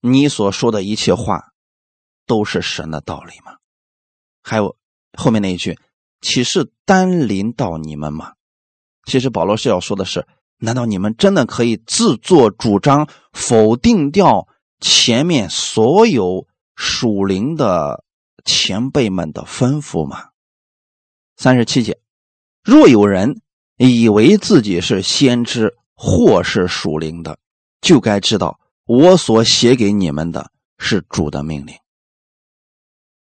[0.00, 1.52] 你所说的一切话
[2.26, 3.56] 都是神的道理吗？
[4.42, 4.76] 还有
[5.16, 5.78] 后面那一句：
[6.20, 8.34] 岂是单临到你们吗？
[9.04, 10.26] 其实保罗是要说的是。
[10.64, 14.46] 难道你们真的可以自作主张否定掉
[14.78, 18.04] 前面所有属灵的
[18.44, 20.28] 前辈们的吩咐吗？
[21.36, 22.00] 三十七节，
[22.62, 23.40] 若有人
[23.76, 27.40] 以为自己是先知或是属灵的，
[27.82, 31.76] 就该知道我所写给你们的是主的命令。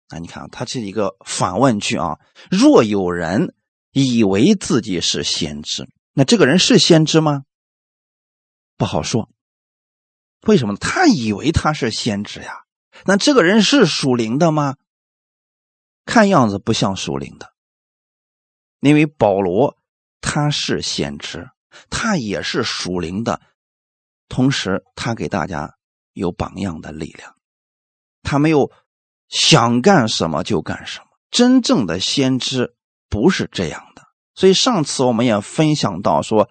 [0.10, 2.20] 那你看啊，他是一个反问句啊。
[2.52, 3.56] 若有人
[3.92, 5.88] 以为自己是先知。
[6.14, 7.44] 那这个人是先知吗？
[8.76, 9.30] 不好说。
[10.48, 10.76] 为什么？
[10.76, 12.64] 他以为他是先知呀。
[13.06, 14.76] 那这个人是属灵的吗？
[16.06, 17.54] 看样子不像属灵的。
[18.80, 19.78] 因为保罗
[20.22, 21.50] 他是先知，
[21.90, 23.42] 他也是属灵的，
[24.30, 25.76] 同时他给大家
[26.14, 27.36] 有榜样的力量。
[28.24, 28.72] 他没有
[29.30, 31.06] 想干什么就干什么。
[31.30, 32.76] 真正的先知
[33.10, 34.04] 不是这样的。
[34.36, 36.50] 所以上次我们也分享到说，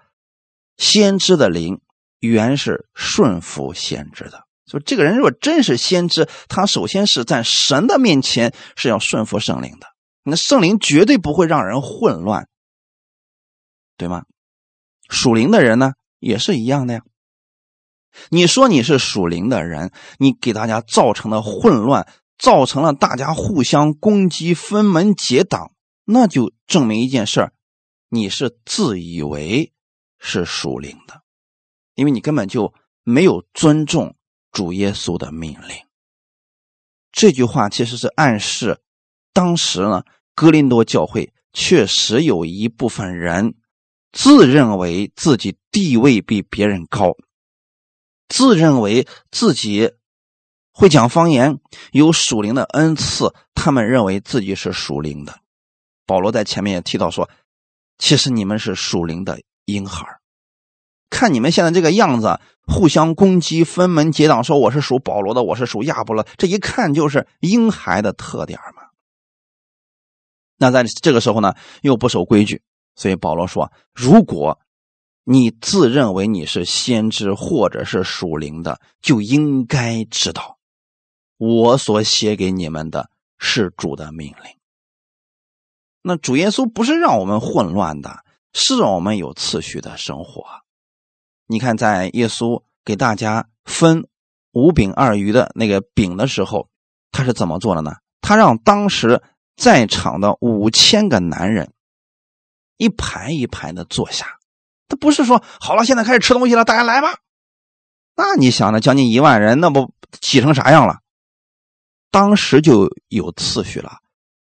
[0.76, 1.80] 先知的灵
[2.18, 4.44] 原是顺服先知的。
[4.66, 9.86] 所以这个人如果真是先知，他首先是在神的面前是要顺服圣灵的。
[10.24, 12.48] 那圣灵绝对不会让人混乱，
[13.96, 14.24] 对吗？
[15.08, 17.02] 属灵的人呢也是一样的呀。
[18.30, 22.06] 你说你是属灵的人，你给大家造成了混乱，
[22.38, 25.72] 造成了大家互相攻击、分门结党，
[26.04, 27.52] 那就证明一件事儿。
[28.08, 29.72] 你是自以为
[30.18, 31.22] 是属灵的，
[31.94, 34.16] 因为你根本就没有尊重
[34.52, 35.76] 主耶稣的命令。
[37.12, 38.80] 这句话其实是暗示，
[39.32, 43.54] 当时呢，哥林多教会确实有一部分人
[44.12, 47.14] 自认为自己地位比别人高，
[48.28, 49.92] 自认为自己
[50.72, 51.58] 会讲方言，
[51.92, 55.40] 有属灵的恩赐，他们认为自己是属灵的。
[56.06, 57.28] 保罗在前面也提到说。
[57.98, 60.06] 其实你们是属灵的婴孩
[61.08, 68.82] 看你们现在这个样子，互相攻击、分门结党，说我是属保罗的，我是属亚伯了，这一看就是婴孩的特点嘛。
[70.58, 72.60] 那在这个时候呢，又不守规矩，
[72.96, 74.60] 所以保罗说：如果
[75.28, 80.58] 你自认为你是先知或者是属灵的，就应该知道，
[81.36, 84.56] 我所写给你们的是主的命令。
[86.00, 90.44] 那主耶稣不是让我们混乱的，是让我们有次序的生活。
[91.48, 94.06] 你看，在耶稣给大家分
[94.52, 96.68] 五饼二鱼的那个饼的时候，
[97.10, 97.96] 他是怎么做的呢？
[98.20, 99.20] 他让当时
[99.56, 101.72] 在场的五千个男人
[102.76, 104.35] 一排一排的坐下。
[104.88, 107.18] 他不是说好了，现在开始吃东西了，大家来吧。
[108.14, 108.80] 那你想呢？
[108.80, 111.00] 将近一万人，那不挤成啥样了？
[112.10, 113.98] 当时就有次序了。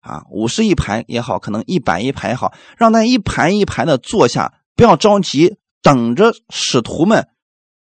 [0.00, 7.28] 啊，五十一排也好，可能一百一排也好，让他一排一排的坐下，不要着急，等着使徒们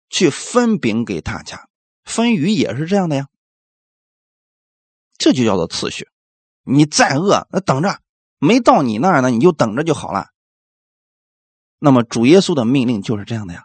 [0.09, 1.67] 去分饼给大家。
[2.03, 3.27] 分鱼也是这样的呀，
[5.17, 6.09] 这就叫做次序。
[6.63, 7.97] 你再饿，那等着，
[8.37, 10.27] 没到你那儿呢，你就等着就好了。
[11.83, 13.63] 那么主耶稣的命令就是这样的呀。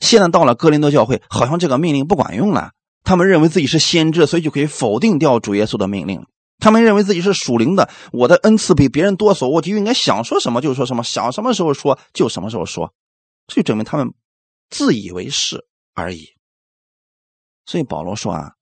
[0.00, 2.72] 现在到了哥林多教会，好像这个命令不管用了，
[3.04, 6.26] 他们认为自己是先知，所以就可以否定掉主耶稣的命令。
[6.58, 12.92] 他们认为自己是属灵的，我的恩赐比别人多，所我就应该想说什么就说什么，想什么时候说就什么时候说，
[13.46, 14.12] 这就证明他们
[14.68, 16.28] 自以为是而已。
[17.64, 18.52] 所以保罗说啊，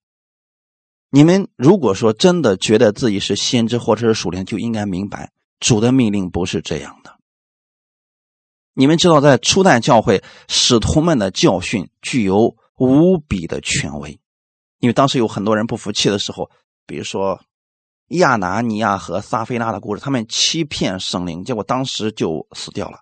[1.10, 7.18] 你们如果说真的觉得自己是先知或者是属灵，就应该明白主的命令不是这样的。
[8.74, 14.18] 你们知道，在初代教会，使徒们的教训具有无比的权威，
[14.78, 16.50] 因为当时有很多人不服气的时候，
[16.86, 17.40] 比如说。
[18.08, 22.98] 亚拿尼亚和撒菲拉的故事，他们欺骗圣灵，结果当时就死掉了。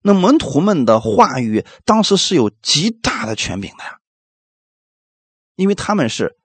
[0.00, 3.98] 那门徒们的话语当时是有极大的权柄的呀，
[5.54, 6.38] 因为他们是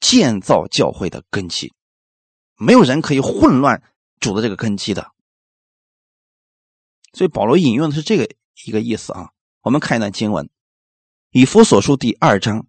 [0.00, 1.74] 建造教会的根基，
[2.56, 3.82] 没有人可以混乱
[4.18, 5.12] 主的这个根基的。
[7.16, 8.28] 所以保罗引用的是这个
[8.66, 9.30] 一个意思啊。
[9.62, 10.44] 我们看一段经文，
[11.30, 12.66] 《以弗所书》第二章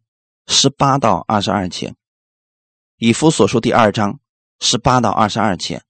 [0.47, 1.95] 十八到二十二节。
[2.95, 4.21] 以弗所书第二章
[4.61, 5.83] 十八到二十二节，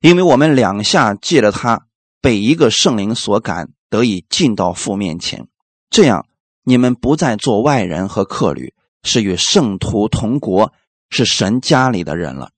[0.00, 1.88] 因为我们两下借着他
[2.22, 5.46] 被一个圣灵所感，得以进到父面前，
[5.90, 6.26] 这样
[6.64, 8.72] 你们不再做外人和客旅，
[9.02, 10.72] 是与圣徒同国，
[11.10, 12.52] 是神家里的人了，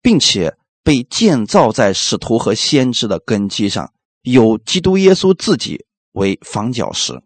[0.00, 3.92] 并且被建造在使徒和先知的根基上，
[4.26, 7.22] 有基督耶稣自己为房角石，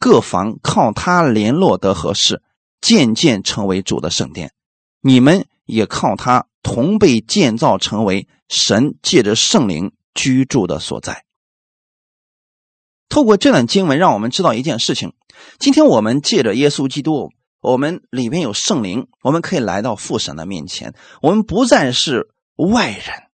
[0.00, 2.42] 各房靠他联络得合适，
[2.80, 4.52] 渐渐成为主的圣殿。
[5.00, 11.24] 你们也靠他同被建造成为神借着圣灵居住的所在。
[13.08, 15.12] 透过这段经文，让我们知道一件事情：
[15.60, 17.30] 今天我们借着耶稣基督，
[17.60, 20.96] 我们里面有圣灵，我们可以来到父神的面前。
[21.22, 23.30] 我们不再是外人，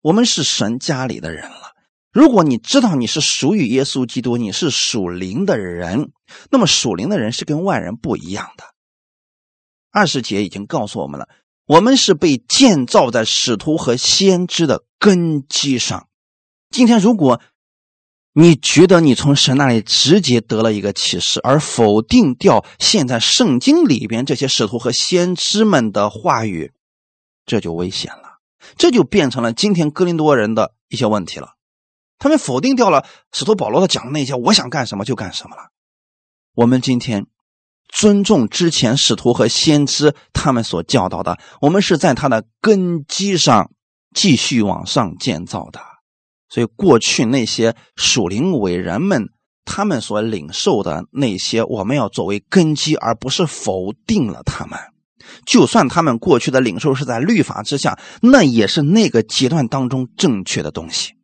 [0.00, 1.69] 我们是神家里的人了。
[2.12, 6.10] 如果你知道你是属于耶稣基督，你是属灵的人，
[6.50, 8.64] 那么属灵的人是跟外人不一样的。
[9.92, 11.28] 二十节已经告诉我们了，
[11.66, 16.08] 我们是被建造在使徒和先知的根基上。
[16.70, 17.40] 今天如果，
[18.32, 26.72] 你觉得你从神那里直接得了一个启示，而否定掉现在圣经里边这些使徒和先知们的话语，
[27.44, 28.38] 这就危险了。
[28.76, 31.54] 这就变成了今天哥林多人的一些问题了。
[32.20, 35.70] 他们否定掉了使徒保罗的讲的那些，我想干什么就干什么了。
[36.54, 37.26] 我们今天
[37.88, 43.70] 尊重之前使徒和先知他们所教导的，我们是在他的根基上
[44.14, 45.80] 继续往上建造的。
[46.48, 49.28] 所以，过去那些属灵伟人们，
[49.64, 54.78] 他们所领受的那些，我们要作为根基，而不是否定了他们。
[55.46, 61.14] 就算他们过去的领受是在律法之下，那也是那个阶段当中正确的东西。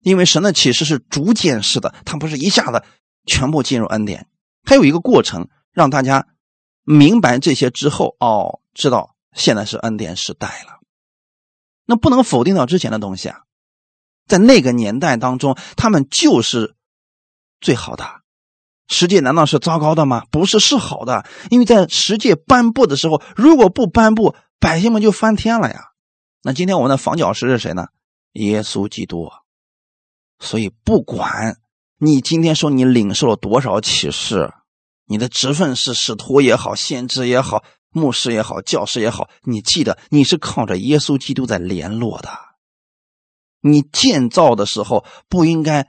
[0.00, 2.82] 因为神的启示是逐渐式的，他不是一下子
[3.26, 4.28] 全部进入恩典，
[4.64, 6.26] 他有一个过程，让大家
[6.84, 10.80] 明白这些之后，哦，知道现在是恩典时代了。
[11.84, 13.40] 那不能否定到之前的东西啊。
[14.26, 16.74] 在那个年代当中，他们就是
[17.60, 18.04] 最好的。
[18.88, 20.24] 十诫难道是糟糕的吗？
[20.30, 21.26] 不是，是好的。
[21.50, 25.92] 因为在十诫颁布的时候，如果不颁布，百姓们就翻天了呀。
[26.42, 27.88] 那今天我们的房角石是谁呢？
[28.34, 29.30] 耶稣基督。
[30.38, 31.58] 所以，不管
[31.98, 34.52] 你今天说你领受了多少启示，
[35.06, 42.30] 你的职分是使徒也好，先知也好，牧师也好，教师也好，你记得你是靠着耶稣基督在联络的。
[43.60, 45.88] 你建造的时候不应该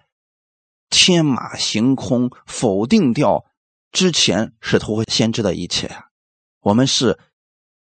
[0.90, 3.46] 天马行空，否定掉
[3.92, 6.04] 之前使徒和先知的一切！
[6.62, 7.20] 我们是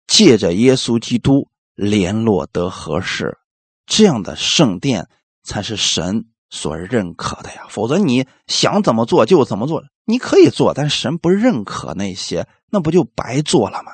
[0.07, 3.37] 借着耶稣基督联络得合适，
[3.85, 5.07] 这样的圣殿
[5.43, 6.25] 才是神
[6.55, 7.67] 所认可的呀。
[7.69, 13.91] 否则你想怎么做就怎么做，你可以做，但神不认可那些，那不就白做了吗？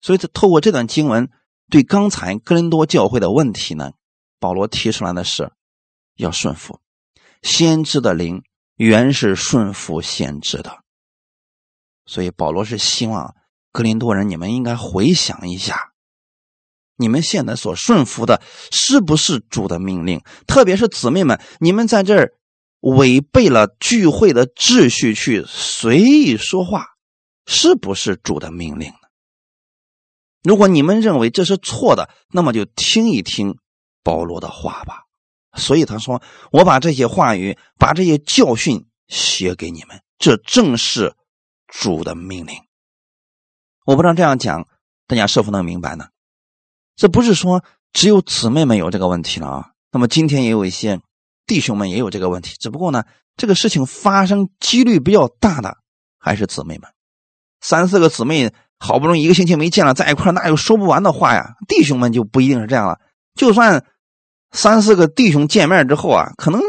[0.00, 1.30] 所以，这透过这段经文，
[1.70, 3.92] 对刚才哥林多教会的问题呢？
[4.40, 5.52] 保罗提出来的是，
[6.16, 6.80] 要顺服
[7.42, 8.42] 先知的灵，
[8.76, 10.78] 原是顺服先知的。
[12.06, 13.36] 所以保罗是希望
[13.70, 15.91] 格林多人，你们应该回想一下，
[16.96, 20.20] 你们现在所顺服的是不是主的命令？
[20.46, 22.32] 特别是姊妹们，你们在这儿
[22.80, 26.86] 违背了聚会的秩序，去随意说话，
[27.46, 29.08] 是不是主的命令呢？
[30.42, 33.56] 如果你们认为这是错的，那么就听一听。
[34.04, 35.04] 保罗的话吧，
[35.54, 36.20] 所以他说
[36.50, 41.14] ：“我把这些话语，把这些教训写给你们，这正是
[41.68, 42.56] 主的命令。”
[43.86, 44.66] 我不知道这样讲，
[45.06, 46.08] 大家是否能明白呢？
[47.02, 49.70] 这不是说只有姊妹们有这个问题了啊。
[49.90, 51.00] 那么今天也有一些
[51.48, 53.02] 弟兄们也有这个问题，只不过呢，
[53.36, 55.78] 这个事情发生几率比较大的
[56.16, 56.88] 还是姊妹们。
[57.60, 61.54] 三四个姊妹好不容易一个星期没见了，在一块那有说不完的话呀？
[61.66, 63.00] 弟兄们就不一定是这样了，
[63.34, 63.84] 就算。
[64.52, 66.60] 三四个弟兄见面之后啊，可能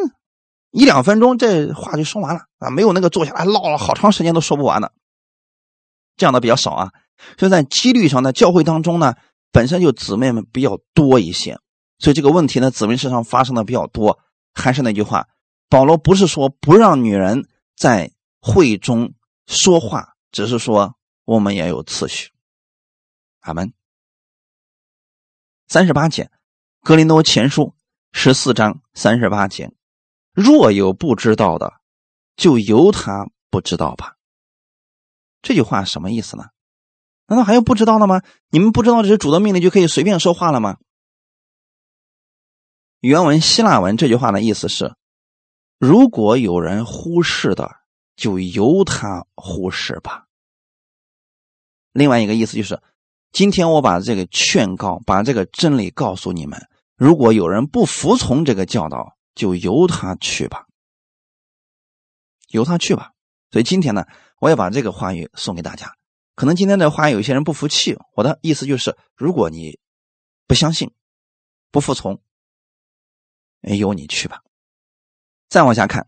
[0.71, 4.93] 一两分钟这话就说完了啊，没有那个坐下来唠了好长时间都说不完的，
[6.17, 6.91] 这样的比较少啊。
[7.37, 9.15] 所以在几率上，在教会当中呢，
[9.53, 11.57] 本身就姊妹们比较多一些，
[11.99, 14.19] 所以这个问题呢，姊妹身上发生的比较多。
[14.53, 15.29] 还是那句话，
[15.69, 19.13] 保罗不是说不让女人在会中
[19.47, 22.31] 说话，只是说我们也有次序。
[23.39, 23.73] 阿门。
[25.67, 26.29] 三十八节。
[26.81, 27.73] 格林多前书
[28.11, 29.71] 十四章三十八节：
[30.33, 31.73] 若有不知道的，
[32.35, 34.17] 就由他不知道吧。
[35.41, 36.45] 这句话什么意思呢？
[37.27, 38.21] 难道还有不知道的吗？
[38.49, 40.77] 你们不知道这是主的命令就可以随便说话了吗？
[42.99, 44.93] 原文希腊文这句话的意思是：
[45.77, 47.75] 如果有人忽视的，
[48.15, 50.25] 就由他忽视吧。
[51.91, 52.81] 另外一个意思就是：
[53.31, 56.67] 今天我把这个劝告，把这个真理告诉你们。
[56.95, 60.67] 如果有人不服从这个教导，就由他去吧，
[62.49, 63.11] 由他去吧。
[63.51, 64.05] 所以今天呢，
[64.39, 65.93] 我也把这个话语送给大家。
[66.35, 69.79] 可能今天的话有些人不服气，我的意思就是，如果你
[70.47, 70.91] 不相信、
[71.71, 72.21] 不服从，
[73.61, 74.41] 由你去吧。
[75.49, 76.03] 再往下看，《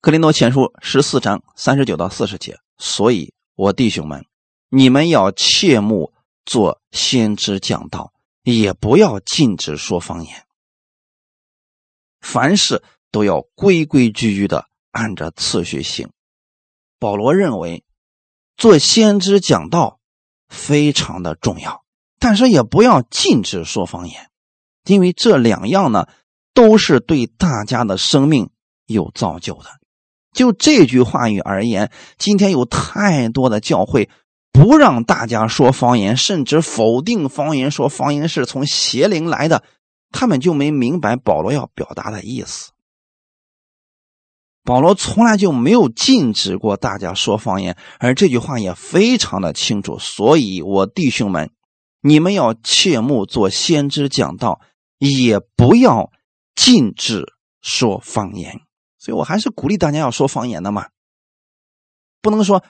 [0.00, 2.58] 格林多前书》十四章三十九到四十节。
[2.76, 4.26] 所以，我弟兄们，
[4.68, 6.12] 你们要切莫
[6.44, 8.12] 做先知讲道，
[8.42, 10.46] 也不要禁止说方言。
[12.20, 16.10] 凡事都要规规矩矩的按着次序行。
[16.98, 17.84] 保罗认为，
[18.56, 19.98] 做先知讲道
[20.48, 21.82] 非常的重要，
[22.18, 24.30] 但是也不要禁止说方言，
[24.84, 26.06] 因为这两样呢，
[26.54, 28.50] 都是对大家的生命
[28.86, 29.66] 有造就的。
[30.32, 34.10] 就这句话语而言，今天有太多的教会
[34.52, 39.62] 不让大家说方言，甚至否定方言，说方言是从邪灵来的，
[40.10, 42.70] 他们就没明白保罗要表达的意思。
[44.64, 49.98] 保罗从来就没有禁止过大家说方言，而这句话也非常的清楚。
[49.98, 51.50] 所以，我弟兄们，
[52.00, 54.60] 你们要切莫做先知讲道，
[54.98, 56.10] 也不要
[56.54, 58.60] 禁止说方言。
[58.98, 60.86] 所以我还是鼓励大家要说方言的嘛，
[62.22, 62.64] 不能说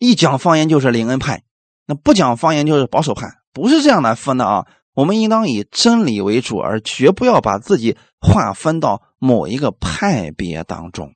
[0.00, 1.44] 一讲方言就是灵恩派，
[1.86, 4.66] 那不讲方言就是保守派，不是这样来分的啊。
[4.94, 11.12] 我们应当以真理为主，而绝不要把自己划分到某一个派别当中。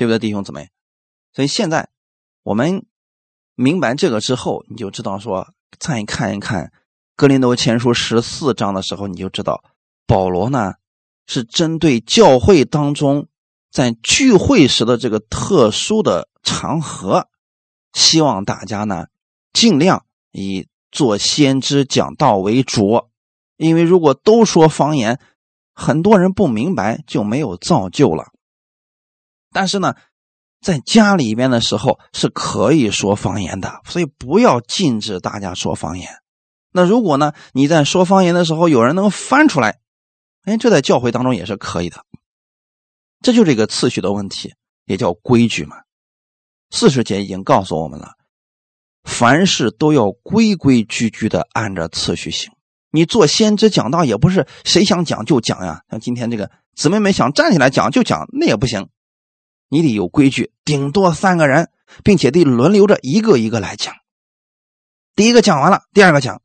[0.00, 0.70] 对不对，弟兄姊妹？
[1.34, 1.90] 所以现在
[2.42, 2.86] 我们
[3.54, 6.64] 明白这个之后，你就知道说，再看一看
[7.16, 9.62] 《格林多前书》十四章的时候，你就知道
[10.06, 10.72] 保罗呢
[11.26, 13.28] 是针对教会当中
[13.70, 17.28] 在聚会时的这个特殊的场合，
[17.92, 19.08] 希望大家呢
[19.52, 23.10] 尽量以做先知讲道为主，
[23.58, 25.20] 因为如果都说方言，
[25.74, 28.32] 很多人不明白就没有造就了。
[29.52, 29.94] 但是呢，
[30.60, 36.08] 在家里边的时候是可以说方言的，所以不要禁止大家说方言。
[36.72, 39.80] 那如果呢，你在说方言的时候，有人能翻出来，
[40.44, 42.04] 哎，这在教会当中也是可以的。
[43.22, 44.54] 这就是一个次序的问题，
[44.86, 45.76] 也叫规矩嘛。
[46.70, 48.12] 四十节已经告诉我们了，
[49.02, 52.52] 凡事都要规规矩矩的按着次序行。
[52.92, 58.88] 你做先知讲道也不是谁想讲就讲呀，像今天这个姊妹们想站起来讲就讲，那也不行。
[59.70, 61.70] 你得有规矩，顶多三个人，
[62.02, 63.94] 并且得轮流着一个一个来讲。
[65.14, 66.42] 第一个讲完了，第二个讲，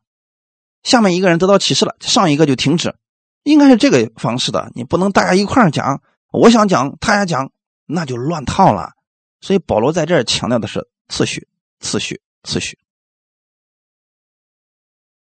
[0.84, 2.96] 下面一个人得到启示了，上一个就停止，
[3.42, 4.72] 应该是这个方式的。
[4.76, 7.52] 你不能大家一块讲，我想讲，他也讲，
[7.86, 8.94] 那就乱套了。
[9.42, 11.48] 所以保罗在这儿强调的是次序，
[11.80, 12.78] 次序，次序。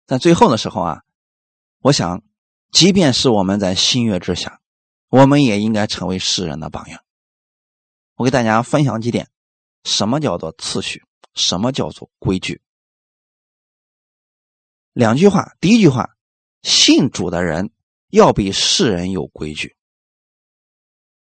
[0.07, 1.03] 在最后的时候啊，
[1.81, 2.23] 我想，
[2.71, 4.61] 即便是我们在新月之下，
[5.09, 7.04] 我们也应该成为世人的榜样。
[8.25, 9.29] 我给大家分享几点：
[9.85, 11.03] 什么叫做次序？
[11.35, 12.63] 什么叫做规矩？
[14.95, 15.53] 两句话。
[15.61, 16.09] 第一句话，
[16.63, 17.71] 信主的人
[18.09, 19.77] 要比世人有规矩。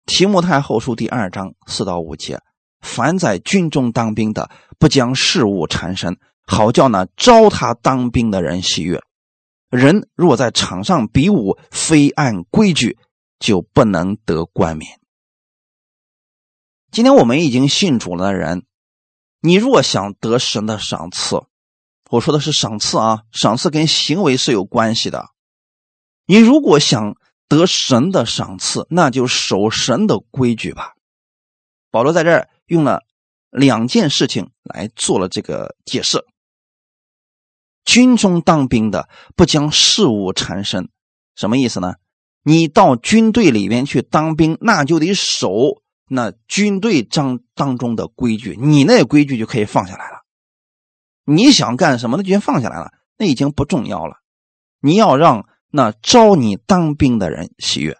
[0.07, 2.41] 提摩太后书第二章四到五节：
[2.79, 6.17] 凡在军中当兵的，不将事物缠身，
[6.47, 8.99] 好叫那招他当兵的人喜悦。
[9.69, 12.97] 人若在场上比武，非按规矩，
[13.37, 14.98] 就不能得冠冕。
[16.91, 18.65] 今天我们已经信主了的人，
[19.41, 21.43] 你若想得神的赏赐，
[22.09, 25.29] 我说的是赏赐啊，赏赐跟行为是有关系的。
[26.25, 27.15] 你如果想
[27.47, 30.93] 得神的赏赐，那就守神的规矩吧。
[31.91, 33.03] 保罗在这儿用了
[33.51, 36.25] 两件事情来做了这个解释：
[37.85, 40.89] 军中当兵的不将事物缠身，
[41.35, 41.93] 什么意思呢？
[42.41, 45.83] 你到军队里面去当兵，那就得守。
[46.09, 50.25] 那军队章当中的规矩，你那规矩就可以放下来了。
[51.23, 54.17] 你想干什么，那就先放下来了，那已经不重要了。
[54.79, 57.95] 你要让那招你当兵的人喜悦，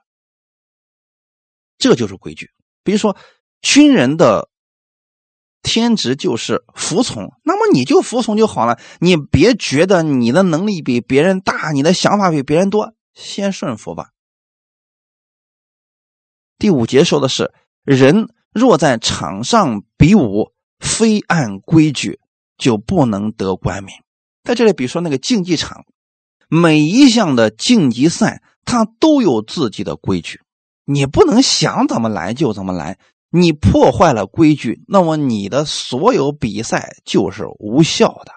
[1.77, 2.49] 这就是规矩。
[2.83, 3.15] 比如说，
[3.61, 4.49] 军人的
[5.61, 8.79] 天职就是服从，那么你就服从就好了。
[8.99, 14.09] 你别觉得你的能力比别人大，你的想法比别人多，先顺服吧。
[16.57, 17.53] 第五节说的是。
[17.83, 22.19] 人若在场上比武，非按规矩，
[22.57, 24.03] 就不能得冠冕。
[24.43, 25.85] 在这里，比如说那个竞技场，
[26.47, 30.41] 每一项的竞技赛，它都有自己的规矩，
[30.85, 32.97] 你不能想怎么来就怎么来。
[33.31, 38.31] 你破坏了规矩，那么你的所有比赛就是无效的。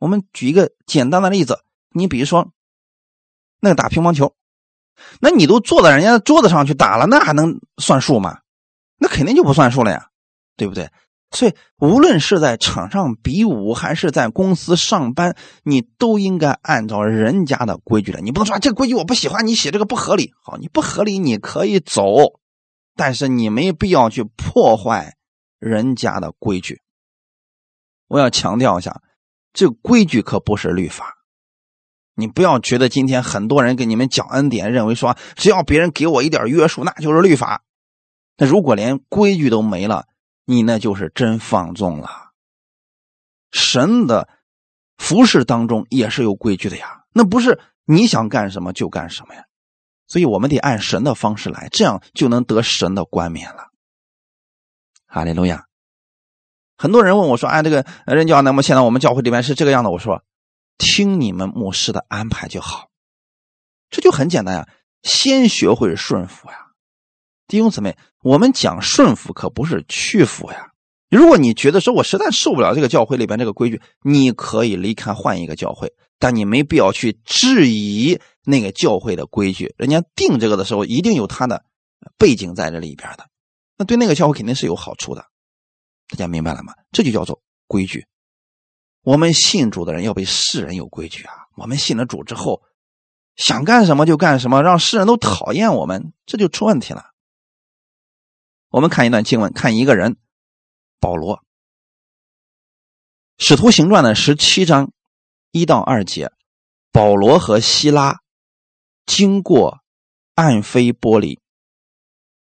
[0.00, 1.60] 我们举一个简单的例子，
[1.92, 2.50] 你比如说
[3.60, 4.34] 那个打乒乓球，
[5.20, 8.40] 那你都坐在人家桌子上去打了，那还能算数吗？
[9.00, 10.08] 那肯定就不算数了呀！
[10.56, 10.90] 对不对？
[11.32, 18.20] 所以无论是在场上比武，还是在公司上班，你都应该按照人家的规矩来。
[18.20, 20.32] 你不能说这规矩我不喜欢，你写这个不合理。
[20.42, 22.02] 好，你不合理你可以走，
[22.96, 25.14] 但是你没必要去破坏
[25.58, 26.82] 人家的规矩。
[28.08, 29.00] 我要强调一下，
[29.52, 31.14] 这规矩可不是律法。
[32.16, 37.62] 你不要觉得今天很多人给你们讲恩典，认为说只要别人给我一点约束，那就是律法。
[38.40, 40.06] 那如果连规矩都没了，
[40.46, 42.30] 你那就是真放纵了。
[43.52, 44.30] 神的
[44.96, 49.44] 服饰当中也是有规矩的呀，那不是你想干什么就干什么呀。
[50.06, 53.68] 所以我们得按神的方式来，这样就能得神的冠冕了。
[55.06, 55.66] 哈利路亚。
[56.78, 60.24] 很多人问我说：“哎，这个任教，那么现在我们教会里面是这个样子。”我说
[60.78, 62.88] ：“听你们牧师的安排就好，
[63.90, 64.66] 这就很简单呀。
[65.02, 66.69] 先学会顺服呀，
[67.50, 70.70] 弟兄姊妹，我们讲顺服可不是屈服呀。
[71.10, 79.74] 如果你觉得说我实在受不了这个教会里边这个规矩，你可以离开换一个教会，但你没必要去质疑那个教会的规矩。
[79.76, 81.64] 人家定这个的时候，一定有他的
[82.16, 83.26] 背景在这里边的，
[83.76, 85.24] 那对那个教会肯定是有好处的。”
[86.06, 86.72] 大家明白了吗？
[86.92, 88.06] 这就叫做规矩。
[89.02, 91.32] 我们信主的人要比世人有规矩啊！
[91.56, 92.62] 我们信了主之后，
[93.34, 97.09] 想干什么就干什么，让世人都讨厌我们，这就出问题了。
[98.70, 100.16] 我们看一段经文，看一个人，
[101.00, 101.38] 保罗，
[103.36, 104.92] 《使徒行传》的十七章
[105.50, 106.30] 一到二节，
[106.92, 108.20] 保罗和希拉
[109.06, 109.80] 经过
[110.34, 111.40] 暗菲波里、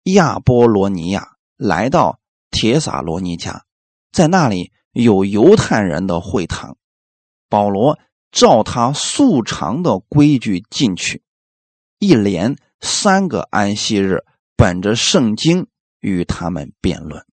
[0.04, 2.20] 亚波罗尼亚，来到。
[2.50, 3.66] 铁撒罗尼家，
[4.12, 6.78] 在那里有犹太人的会堂。
[7.50, 8.00] 保罗
[8.32, 11.22] 照他素常的规矩进去，
[12.00, 14.24] 一连三个安息日，
[14.56, 15.68] 本着圣经
[16.00, 17.24] 与他们辩论。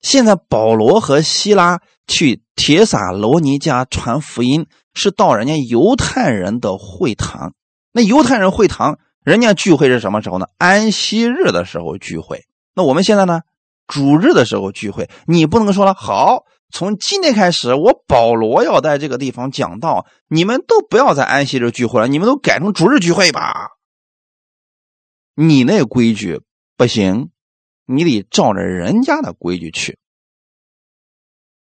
[0.00, 7.54] 现在保罗和希拉去铁撒罗尼家传福音，是到人家犹太人的会堂。
[7.92, 10.46] 那犹太人会堂，人家聚会是什么时候呢？
[10.58, 12.44] 安息日的时候聚会。
[12.74, 13.40] 那我们现在呢？
[13.86, 15.94] 主日的时候聚会，你不能说了。
[15.94, 16.42] 好，
[16.72, 23.68] 从今天开始，我保罗要在这个地方讲道，你们都不要在安息日聚会了，你们都改成主日聚会吧。
[25.36, 26.40] 你那规矩
[26.76, 27.30] 不行，
[27.86, 29.98] 你得照着人家的规矩去，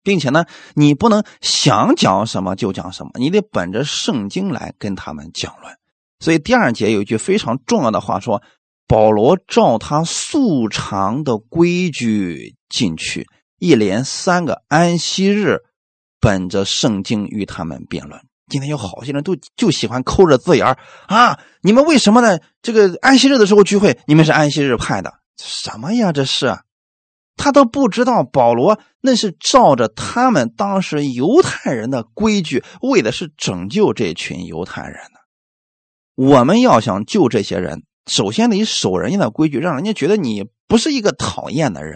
[0.03, 5.78] 并且呢，你不能想讲什么就讲什么，你得本着圣经来跟他们讲论。
[6.20, 8.43] 所以第二节有一句非常重要的话说。
[8.91, 13.28] 保罗照他素常的规矩进去，
[13.60, 15.60] 一连三个安息日，
[16.20, 18.20] 本着圣经与他们辩论。
[18.47, 21.39] 今天有好些人都就喜欢抠着字眼啊！
[21.62, 22.39] 你们为什么呢？
[22.64, 25.18] 这个安息日的时候聚会，你们是安息日派的？
[25.42, 26.12] 什么呀？
[26.12, 26.60] 这是
[27.36, 35.20] 他都不知道，保罗那是照着他们当时犹太人的规矩，为的是拯救这群犹太人呢。
[36.16, 37.84] 我们要想救这些人。
[38.08, 41.96] 首先得守人家的规矩，让人家觉得你不是一个讨厌的人。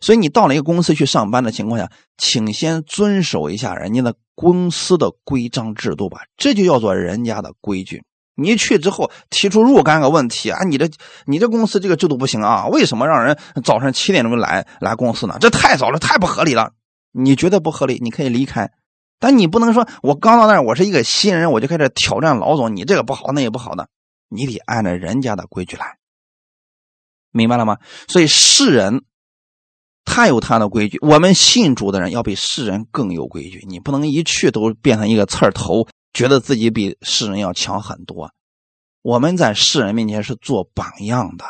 [0.00, 8.02] 所以你到了一个公司去上班的情况下，请先遵守一下人家的公司的规章制度吧，这就叫做人家的规矩。
[8.36, 10.88] 你去之后提出若干个问题啊，你这
[11.24, 15.38] 你这公司这个制度不行啊，为什么让人早上七点钟来来公司呢？
[15.40, 16.72] 这太早了，太不合理了。
[17.12, 18.70] 你觉得不合理，你可以离开，
[19.18, 23.88] 但你不能说我刚到那儿，我是一个新人，我就开始挑战老总，你这个不好，那也不好的。
[24.28, 25.96] 你得按照人家的规矩来，
[27.32, 27.78] 明白了吗？
[28.06, 29.04] 所以世人
[30.04, 33.64] 他有他的规矩，我们信主的人要比世人更有规矩。
[33.66, 38.32] 你不能一去都变成一个刺儿头，觉得自己比世人要强很多。
[39.02, 41.44] 我们在世人面前是做榜样的，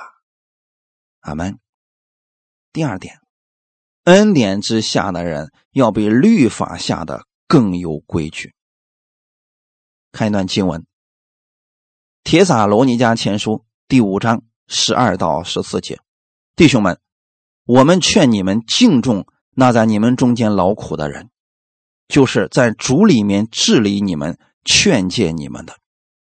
[1.20, 1.60] 阿门。
[2.72, 3.20] 第二点，
[4.02, 8.56] 恩典之下的人要比律法下的更有规矩。
[10.10, 10.80] 看一段经文。
[12.24, 13.52] 《铁撒罗尼迦前书》
[13.86, 16.00] 第五章十二到十四节，
[16.56, 16.98] 弟兄们，
[17.66, 21.30] 我们劝你们敬重那在你们中间劳苦的人，
[22.08, 24.36] 就是在主里面治理你们、
[24.66, 25.78] 劝诫你们的，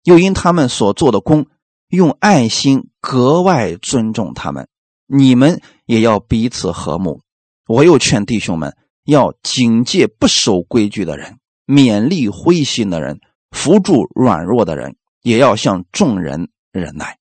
[0.04, 1.48] 又因他们所做的功，
[1.88, 4.68] 用爱心格外尊重他们。
[5.08, 7.22] 你们也要彼此和睦。
[7.66, 13.20] 我又劝弟兄们要警戒不守规矩的人，勉励灰心的人，
[13.50, 14.96] 扶助软弱的人。
[15.22, 17.18] 也要向众人忍耐。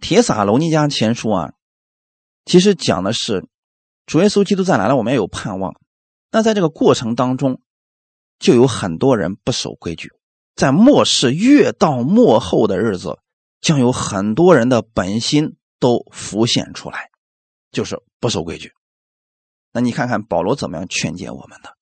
[0.00, 1.52] 铁撒罗尼迦前书啊，
[2.44, 3.48] 其实讲的是
[4.06, 5.74] 主耶稣基督再来了，我们要有盼望。
[6.30, 7.60] 那在这个过程当中，
[8.38, 10.12] 就有很多人不守规矩。
[10.54, 13.18] 在末世越到末后的日子，
[13.60, 17.10] 将有很多人的本心都浮现出来，
[17.70, 18.72] 就是不守规矩。
[19.72, 21.76] 那你看看保罗怎么样劝诫我们的？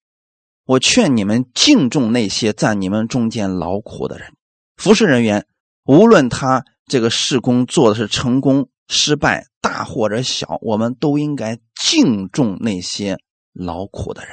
[0.65, 4.35] 我劝你们敬重那些在你们中间劳苦的人，
[4.77, 5.47] 服侍人员，
[5.85, 13.19] 无论他这个事工做的是成功、失败、大或者小，我们都应该敬重那些
[13.53, 14.33] 劳苦的人。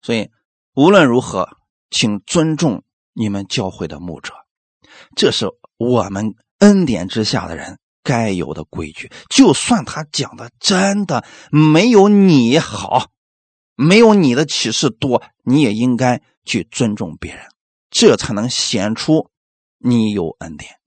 [0.00, 0.30] 所以
[0.74, 1.48] 无论如何，
[1.90, 2.84] 请尊重
[3.16, 4.34] 你们教会的牧者，
[5.16, 5.46] 这是
[5.78, 9.10] 我们恩典之下的人该有的规矩。
[9.30, 13.10] 就算他讲的真的没有你好。
[13.78, 17.46] 没有你的启示多，你也应该去尊重别人，
[17.90, 19.30] 这才能显出
[19.76, 20.80] 你有恩典。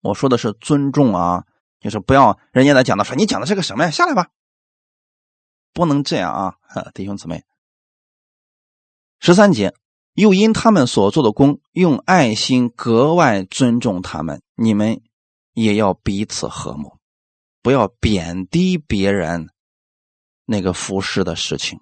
[0.00, 1.44] 我说的是尊重啊，
[1.78, 3.90] 就是不要人家来讲的说你讲的是个什么呀？
[3.90, 4.28] 下来吧，
[5.74, 6.56] 不能这样啊，
[6.94, 7.44] 弟兄姊妹。
[9.20, 9.74] 十三节，
[10.14, 15.00] 又因他们所做的功，用爱心格外尊重他们，你们
[15.54, 16.98] 也要彼此和睦，
[17.62, 19.48] 不要贬低别人。
[20.44, 21.80] 那个服侍的事情，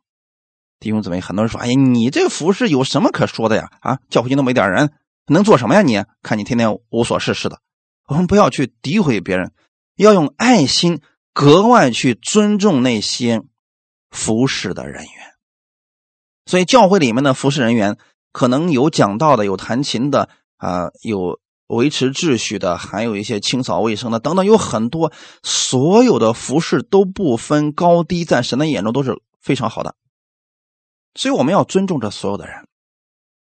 [0.78, 3.70] 弟兄姊妹，很多人说：“哎呀，你这个服侍有什么可说的呀？
[3.80, 4.92] 啊，教会就那么一点人，
[5.26, 5.82] 能做什么呀？
[5.82, 7.60] 你看你天天无所事事的。”
[8.06, 9.52] 我们不要去诋毁别人，
[9.96, 11.00] 要用爱心
[11.32, 13.42] 格外去尊重那些
[14.10, 15.14] 服侍的人员。
[16.44, 17.96] 所以，教会里面的服侍人员
[18.32, 21.40] 可能有讲道的，有弹琴的，啊，有。
[21.70, 25.12] 维持秩序的，还有一些清扫卫生的，等等，有很多，
[25.44, 29.94] 所有的服饰都不分高低，在神的眼中都是非常好的。
[31.14, 32.66] 所以我们要尊重这所有的人。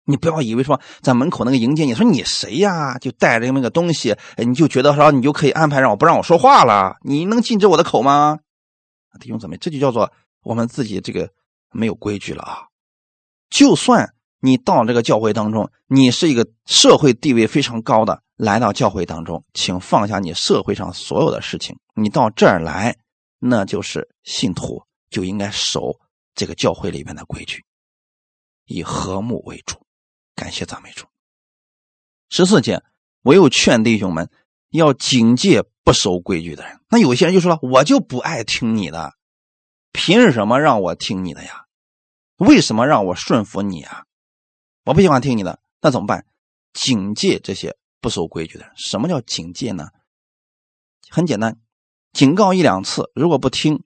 [0.07, 6.97] 你不要以为说在门口那个迎接你说你谁呀，就带着那个东西，你就觉得说你就可以安排让我不让我说话了？
[7.05, 8.41] 你能禁止我的口吗？
[9.21, 10.11] 弟兄姊妹，这就叫做
[10.43, 11.31] 我们自己这个
[11.71, 12.67] 没有规矩了啊！
[13.49, 14.15] 就算。
[14.41, 22.97] 你到这个教会当中，你是一个社会地位非常高的，来到教会当中，请放下你社会上所有的事情，你到这儿来，
[23.39, 26.01] 那就是信徒就应该守
[26.35, 27.65] 这个教会里面的规矩，
[28.65, 29.77] 以和睦为主。
[30.35, 31.07] 感谢赞美主。
[32.31, 32.83] 十四节，
[33.23, 34.31] 我又劝弟兄们
[34.71, 36.81] 要警戒不守规矩的人。
[36.89, 39.13] 那有些人就说了，我就不爱听你的，
[39.93, 41.67] 凭什么让我听你的呀？
[42.37, 44.05] 为什么让我顺服你啊？
[44.85, 46.25] 我不喜欢听你的，那怎么办？
[46.73, 48.73] 警戒这些不守规矩的人。
[48.77, 49.89] 什么叫警戒呢？
[51.11, 51.59] 很简单，
[52.13, 53.85] 警告一两次，如果不听，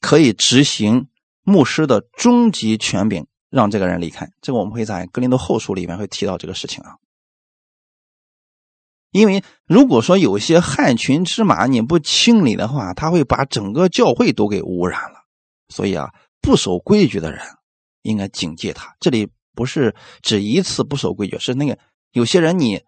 [0.00, 1.08] 可以执行
[1.42, 4.30] 牧师的终极权柄，让这个人离开。
[4.40, 6.96] 这个我们会在格林多后书里面会提到这个事情啊。
[9.10, 15.24] 因为如果说有些害群之马你不清理的话，他会把整个教会都给污染了。
[15.68, 17.44] 所以啊，不守规矩的人
[18.00, 18.96] 应该警戒他。
[18.98, 19.30] 这里。
[19.54, 21.78] 不是只一次不守规矩，是那个
[22.12, 22.82] 有些人你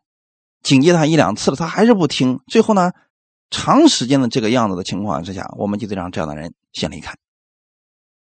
[0.62, 2.93] 警戒他一两次了，他还是不听，最后呢，
[3.51, 7.15] 长时间的这个样子的情况之下，我们就得让这样的人先离开。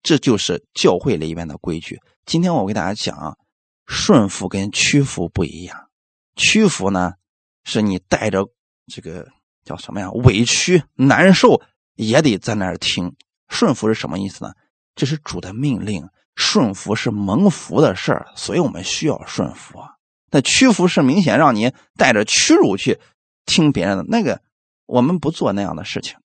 [0.02, 2.00] 这就是教会里面的规矩。
[2.24, 3.36] 今天我给大家讲，
[3.86, 5.88] 顺服跟屈服不一样。
[6.36, 7.12] 屈服呢，
[7.64, 8.48] 是你带着
[8.86, 9.28] 这个
[9.64, 10.10] 叫什么呀？
[10.12, 11.60] 委屈、难受
[11.96, 13.14] 也得在那儿听。
[13.48, 14.54] 顺服是什么意思呢？
[14.94, 16.08] 这是主的命令。
[16.40, 19.78] 顺服是蒙福的事儿，所以我们需要顺服。
[19.78, 19.96] 啊
[20.32, 23.00] 那屈服是明显让你带着屈辱去
[23.46, 24.40] 听别人的那个，
[24.86, 26.18] 我们不做那样的事情。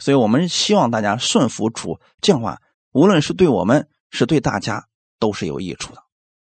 [0.00, 2.62] 所以我们希望大家顺服主，这样的话，
[2.92, 4.86] 无论是对我们，是对大家，
[5.18, 6.04] 都是有益处的。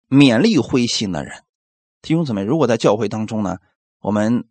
[0.08, 1.42] 勉励灰心的人，
[2.00, 3.58] 弟兄姊妹，如果在教会当中呢，
[4.00, 4.48] 我们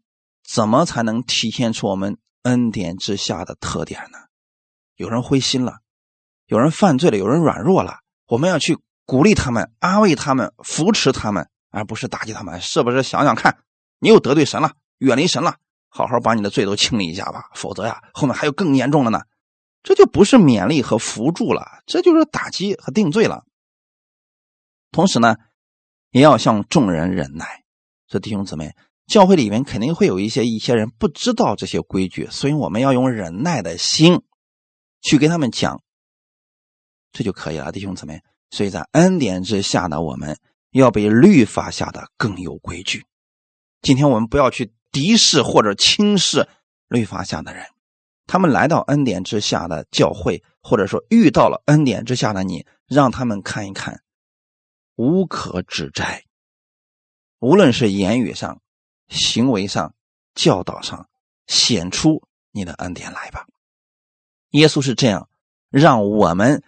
[0.48, 4.20] 怎么才能体现出我们恩典之下的特点呢？
[4.96, 5.80] 有人灰心了，
[6.46, 8.02] 有人犯罪了，有人软弱了。
[8.32, 12.62] 我们要去鼓励他们、安慰他们、扶持他们，而不是打击他们。
[12.62, 13.58] 是不是想想看，
[14.00, 15.58] 你又得罪神了，远离神了，
[15.90, 19.24] 好好把你的罪都清理一下吧，否则呀，后面还有更严重的呢。
[19.84, 23.44] 这就不是勉励和扶助了，这就是打击和定罪了。
[24.94, 25.36] 同时呢，
[26.12, 27.66] 也要向众人忍耐。
[28.08, 28.74] 这弟兄姊妹，
[29.08, 34.22] 教会里面肯定会有一些一些人不知道这些规矩，所以我们要用忍耐的心
[35.02, 35.82] 去跟他们讲。
[37.12, 38.22] 这就可以了，弟兄姊妹。
[38.50, 40.38] 所以在恩典之下的，我们
[40.72, 43.06] 要比律法下的更有规矩。
[43.82, 46.50] 今天我们不要去敌视或者轻视
[46.90, 47.66] 律法下的人，
[48.28, 54.02] 他们来到恩典之下的教会，或者说遇到了恩典之下的你，让他们看一看，
[54.98, 56.26] 无可指摘。
[57.40, 58.62] 无论是言语上、
[59.08, 59.96] 行为上、
[60.36, 61.08] 教导上，
[61.48, 63.48] 显出你的恩典来吧。
[64.50, 65.30] 耶稣是这样
[65.70, 66.62] 让我们。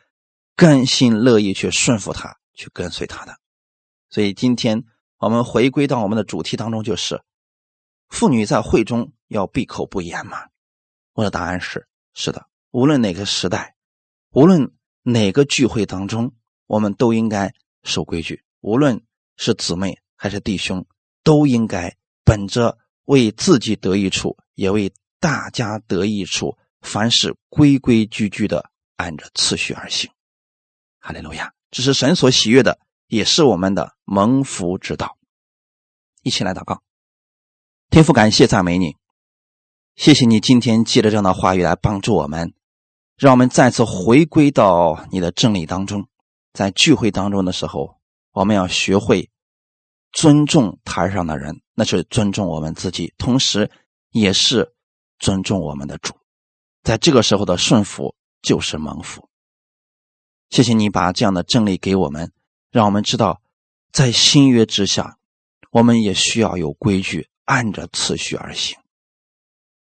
[0.55, 3.35] 甘心乐意去顺服他，去跟随他的。
[4.09, 4.83] 所以今天
[5.17, 7.23] 我们回归到我们的主题当中，就是
[8.09, 10.37] 妇女在会中要闭口不言吗？
[11.13, 12.47] 我的答案是：是的。
[12.71, 13.75] 无论哪个时代，
[14.31, 16.33] 无论哪个聚会当中，
[16.67, 18.43] 我们都应该守规矩。
[18.61, 19.03] 无论
[19.37, 20.85] 是姊妹还是弟兄，
[21.23, 30.09] 都应该本着为自己得益处，也为大家得益处，凡事规规矩矩的按着次序而行。
[31.05, 31.53] 哈利路亚！
[31.69, 35.17] 这是神所喜悦的，也是我们的蒙福之道。
[36.21, 36.81] 一起来祷告，
[37.89, 38.95] 天父，感谢赞美你，
[39.97, 42.53] 谢谢你今天借着这样的话语来帮助我们，
[43.17, 46.07] 让我们再次回归到你的真理当中。
[46.53, 47.99] 在聚会当中的时候，
[48.31, 49.29] 我们要学会
[50.13, 53.69] 尊重台上的人，那是尊重我们自己，同时
[54.11, 54.73] 也是
[55.19, 56.13] 尊重我们的主。
[56.81, 59.27] 在这个时候的顺服就是蒙福。
[60.53, 62.31] 谢谢你把这样的真理给我们，
[62.69, 63.41] 让我们知道，
[63.91, 65.17] 在新约之下。
[65.71, 68.77] 我们也需要有规矩，按着次序而行，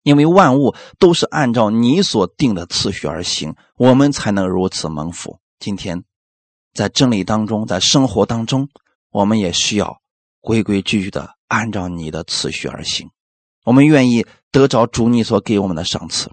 [0.04, 5.40] 因为万物都是按照你所定的次序而行，我们才能如此蒙福。
[5.58, 6.04] 今天，
[6.76, 8.70] 在真理当中，在生活当中，
[9.10, 10.00] 我们也需要
[10.40, 13.10] 规规矩矩的按照你的次序而行。
[13.64, 16.26] 我们愿意得着主你所给我们的赏赐，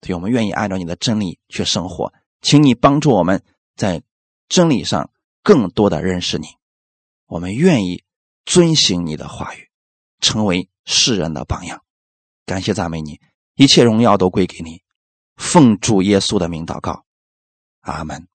[0.00, 2.10] 所以我们愿意按照你的真理去生活。
[2.40, 3.42] 请你帮助我们
[3.76, 4.02] 在
[4.48, 5.10] 真理上
[5.42, 6.46] 更多的认识你，
[7.26, 8.04] 我们愿意。
[8.44, 9.70] 遵行你的话语，
[10.18, 11.84] 成为世人的榜样。
[12.44, 13.20] 感谢赞美你，
[13.54, 14.82] 一切荣耀都归给你。
[15.36, 17.04] 奉主耶稣的名祷告，
[17.82, 18.26] 阿门。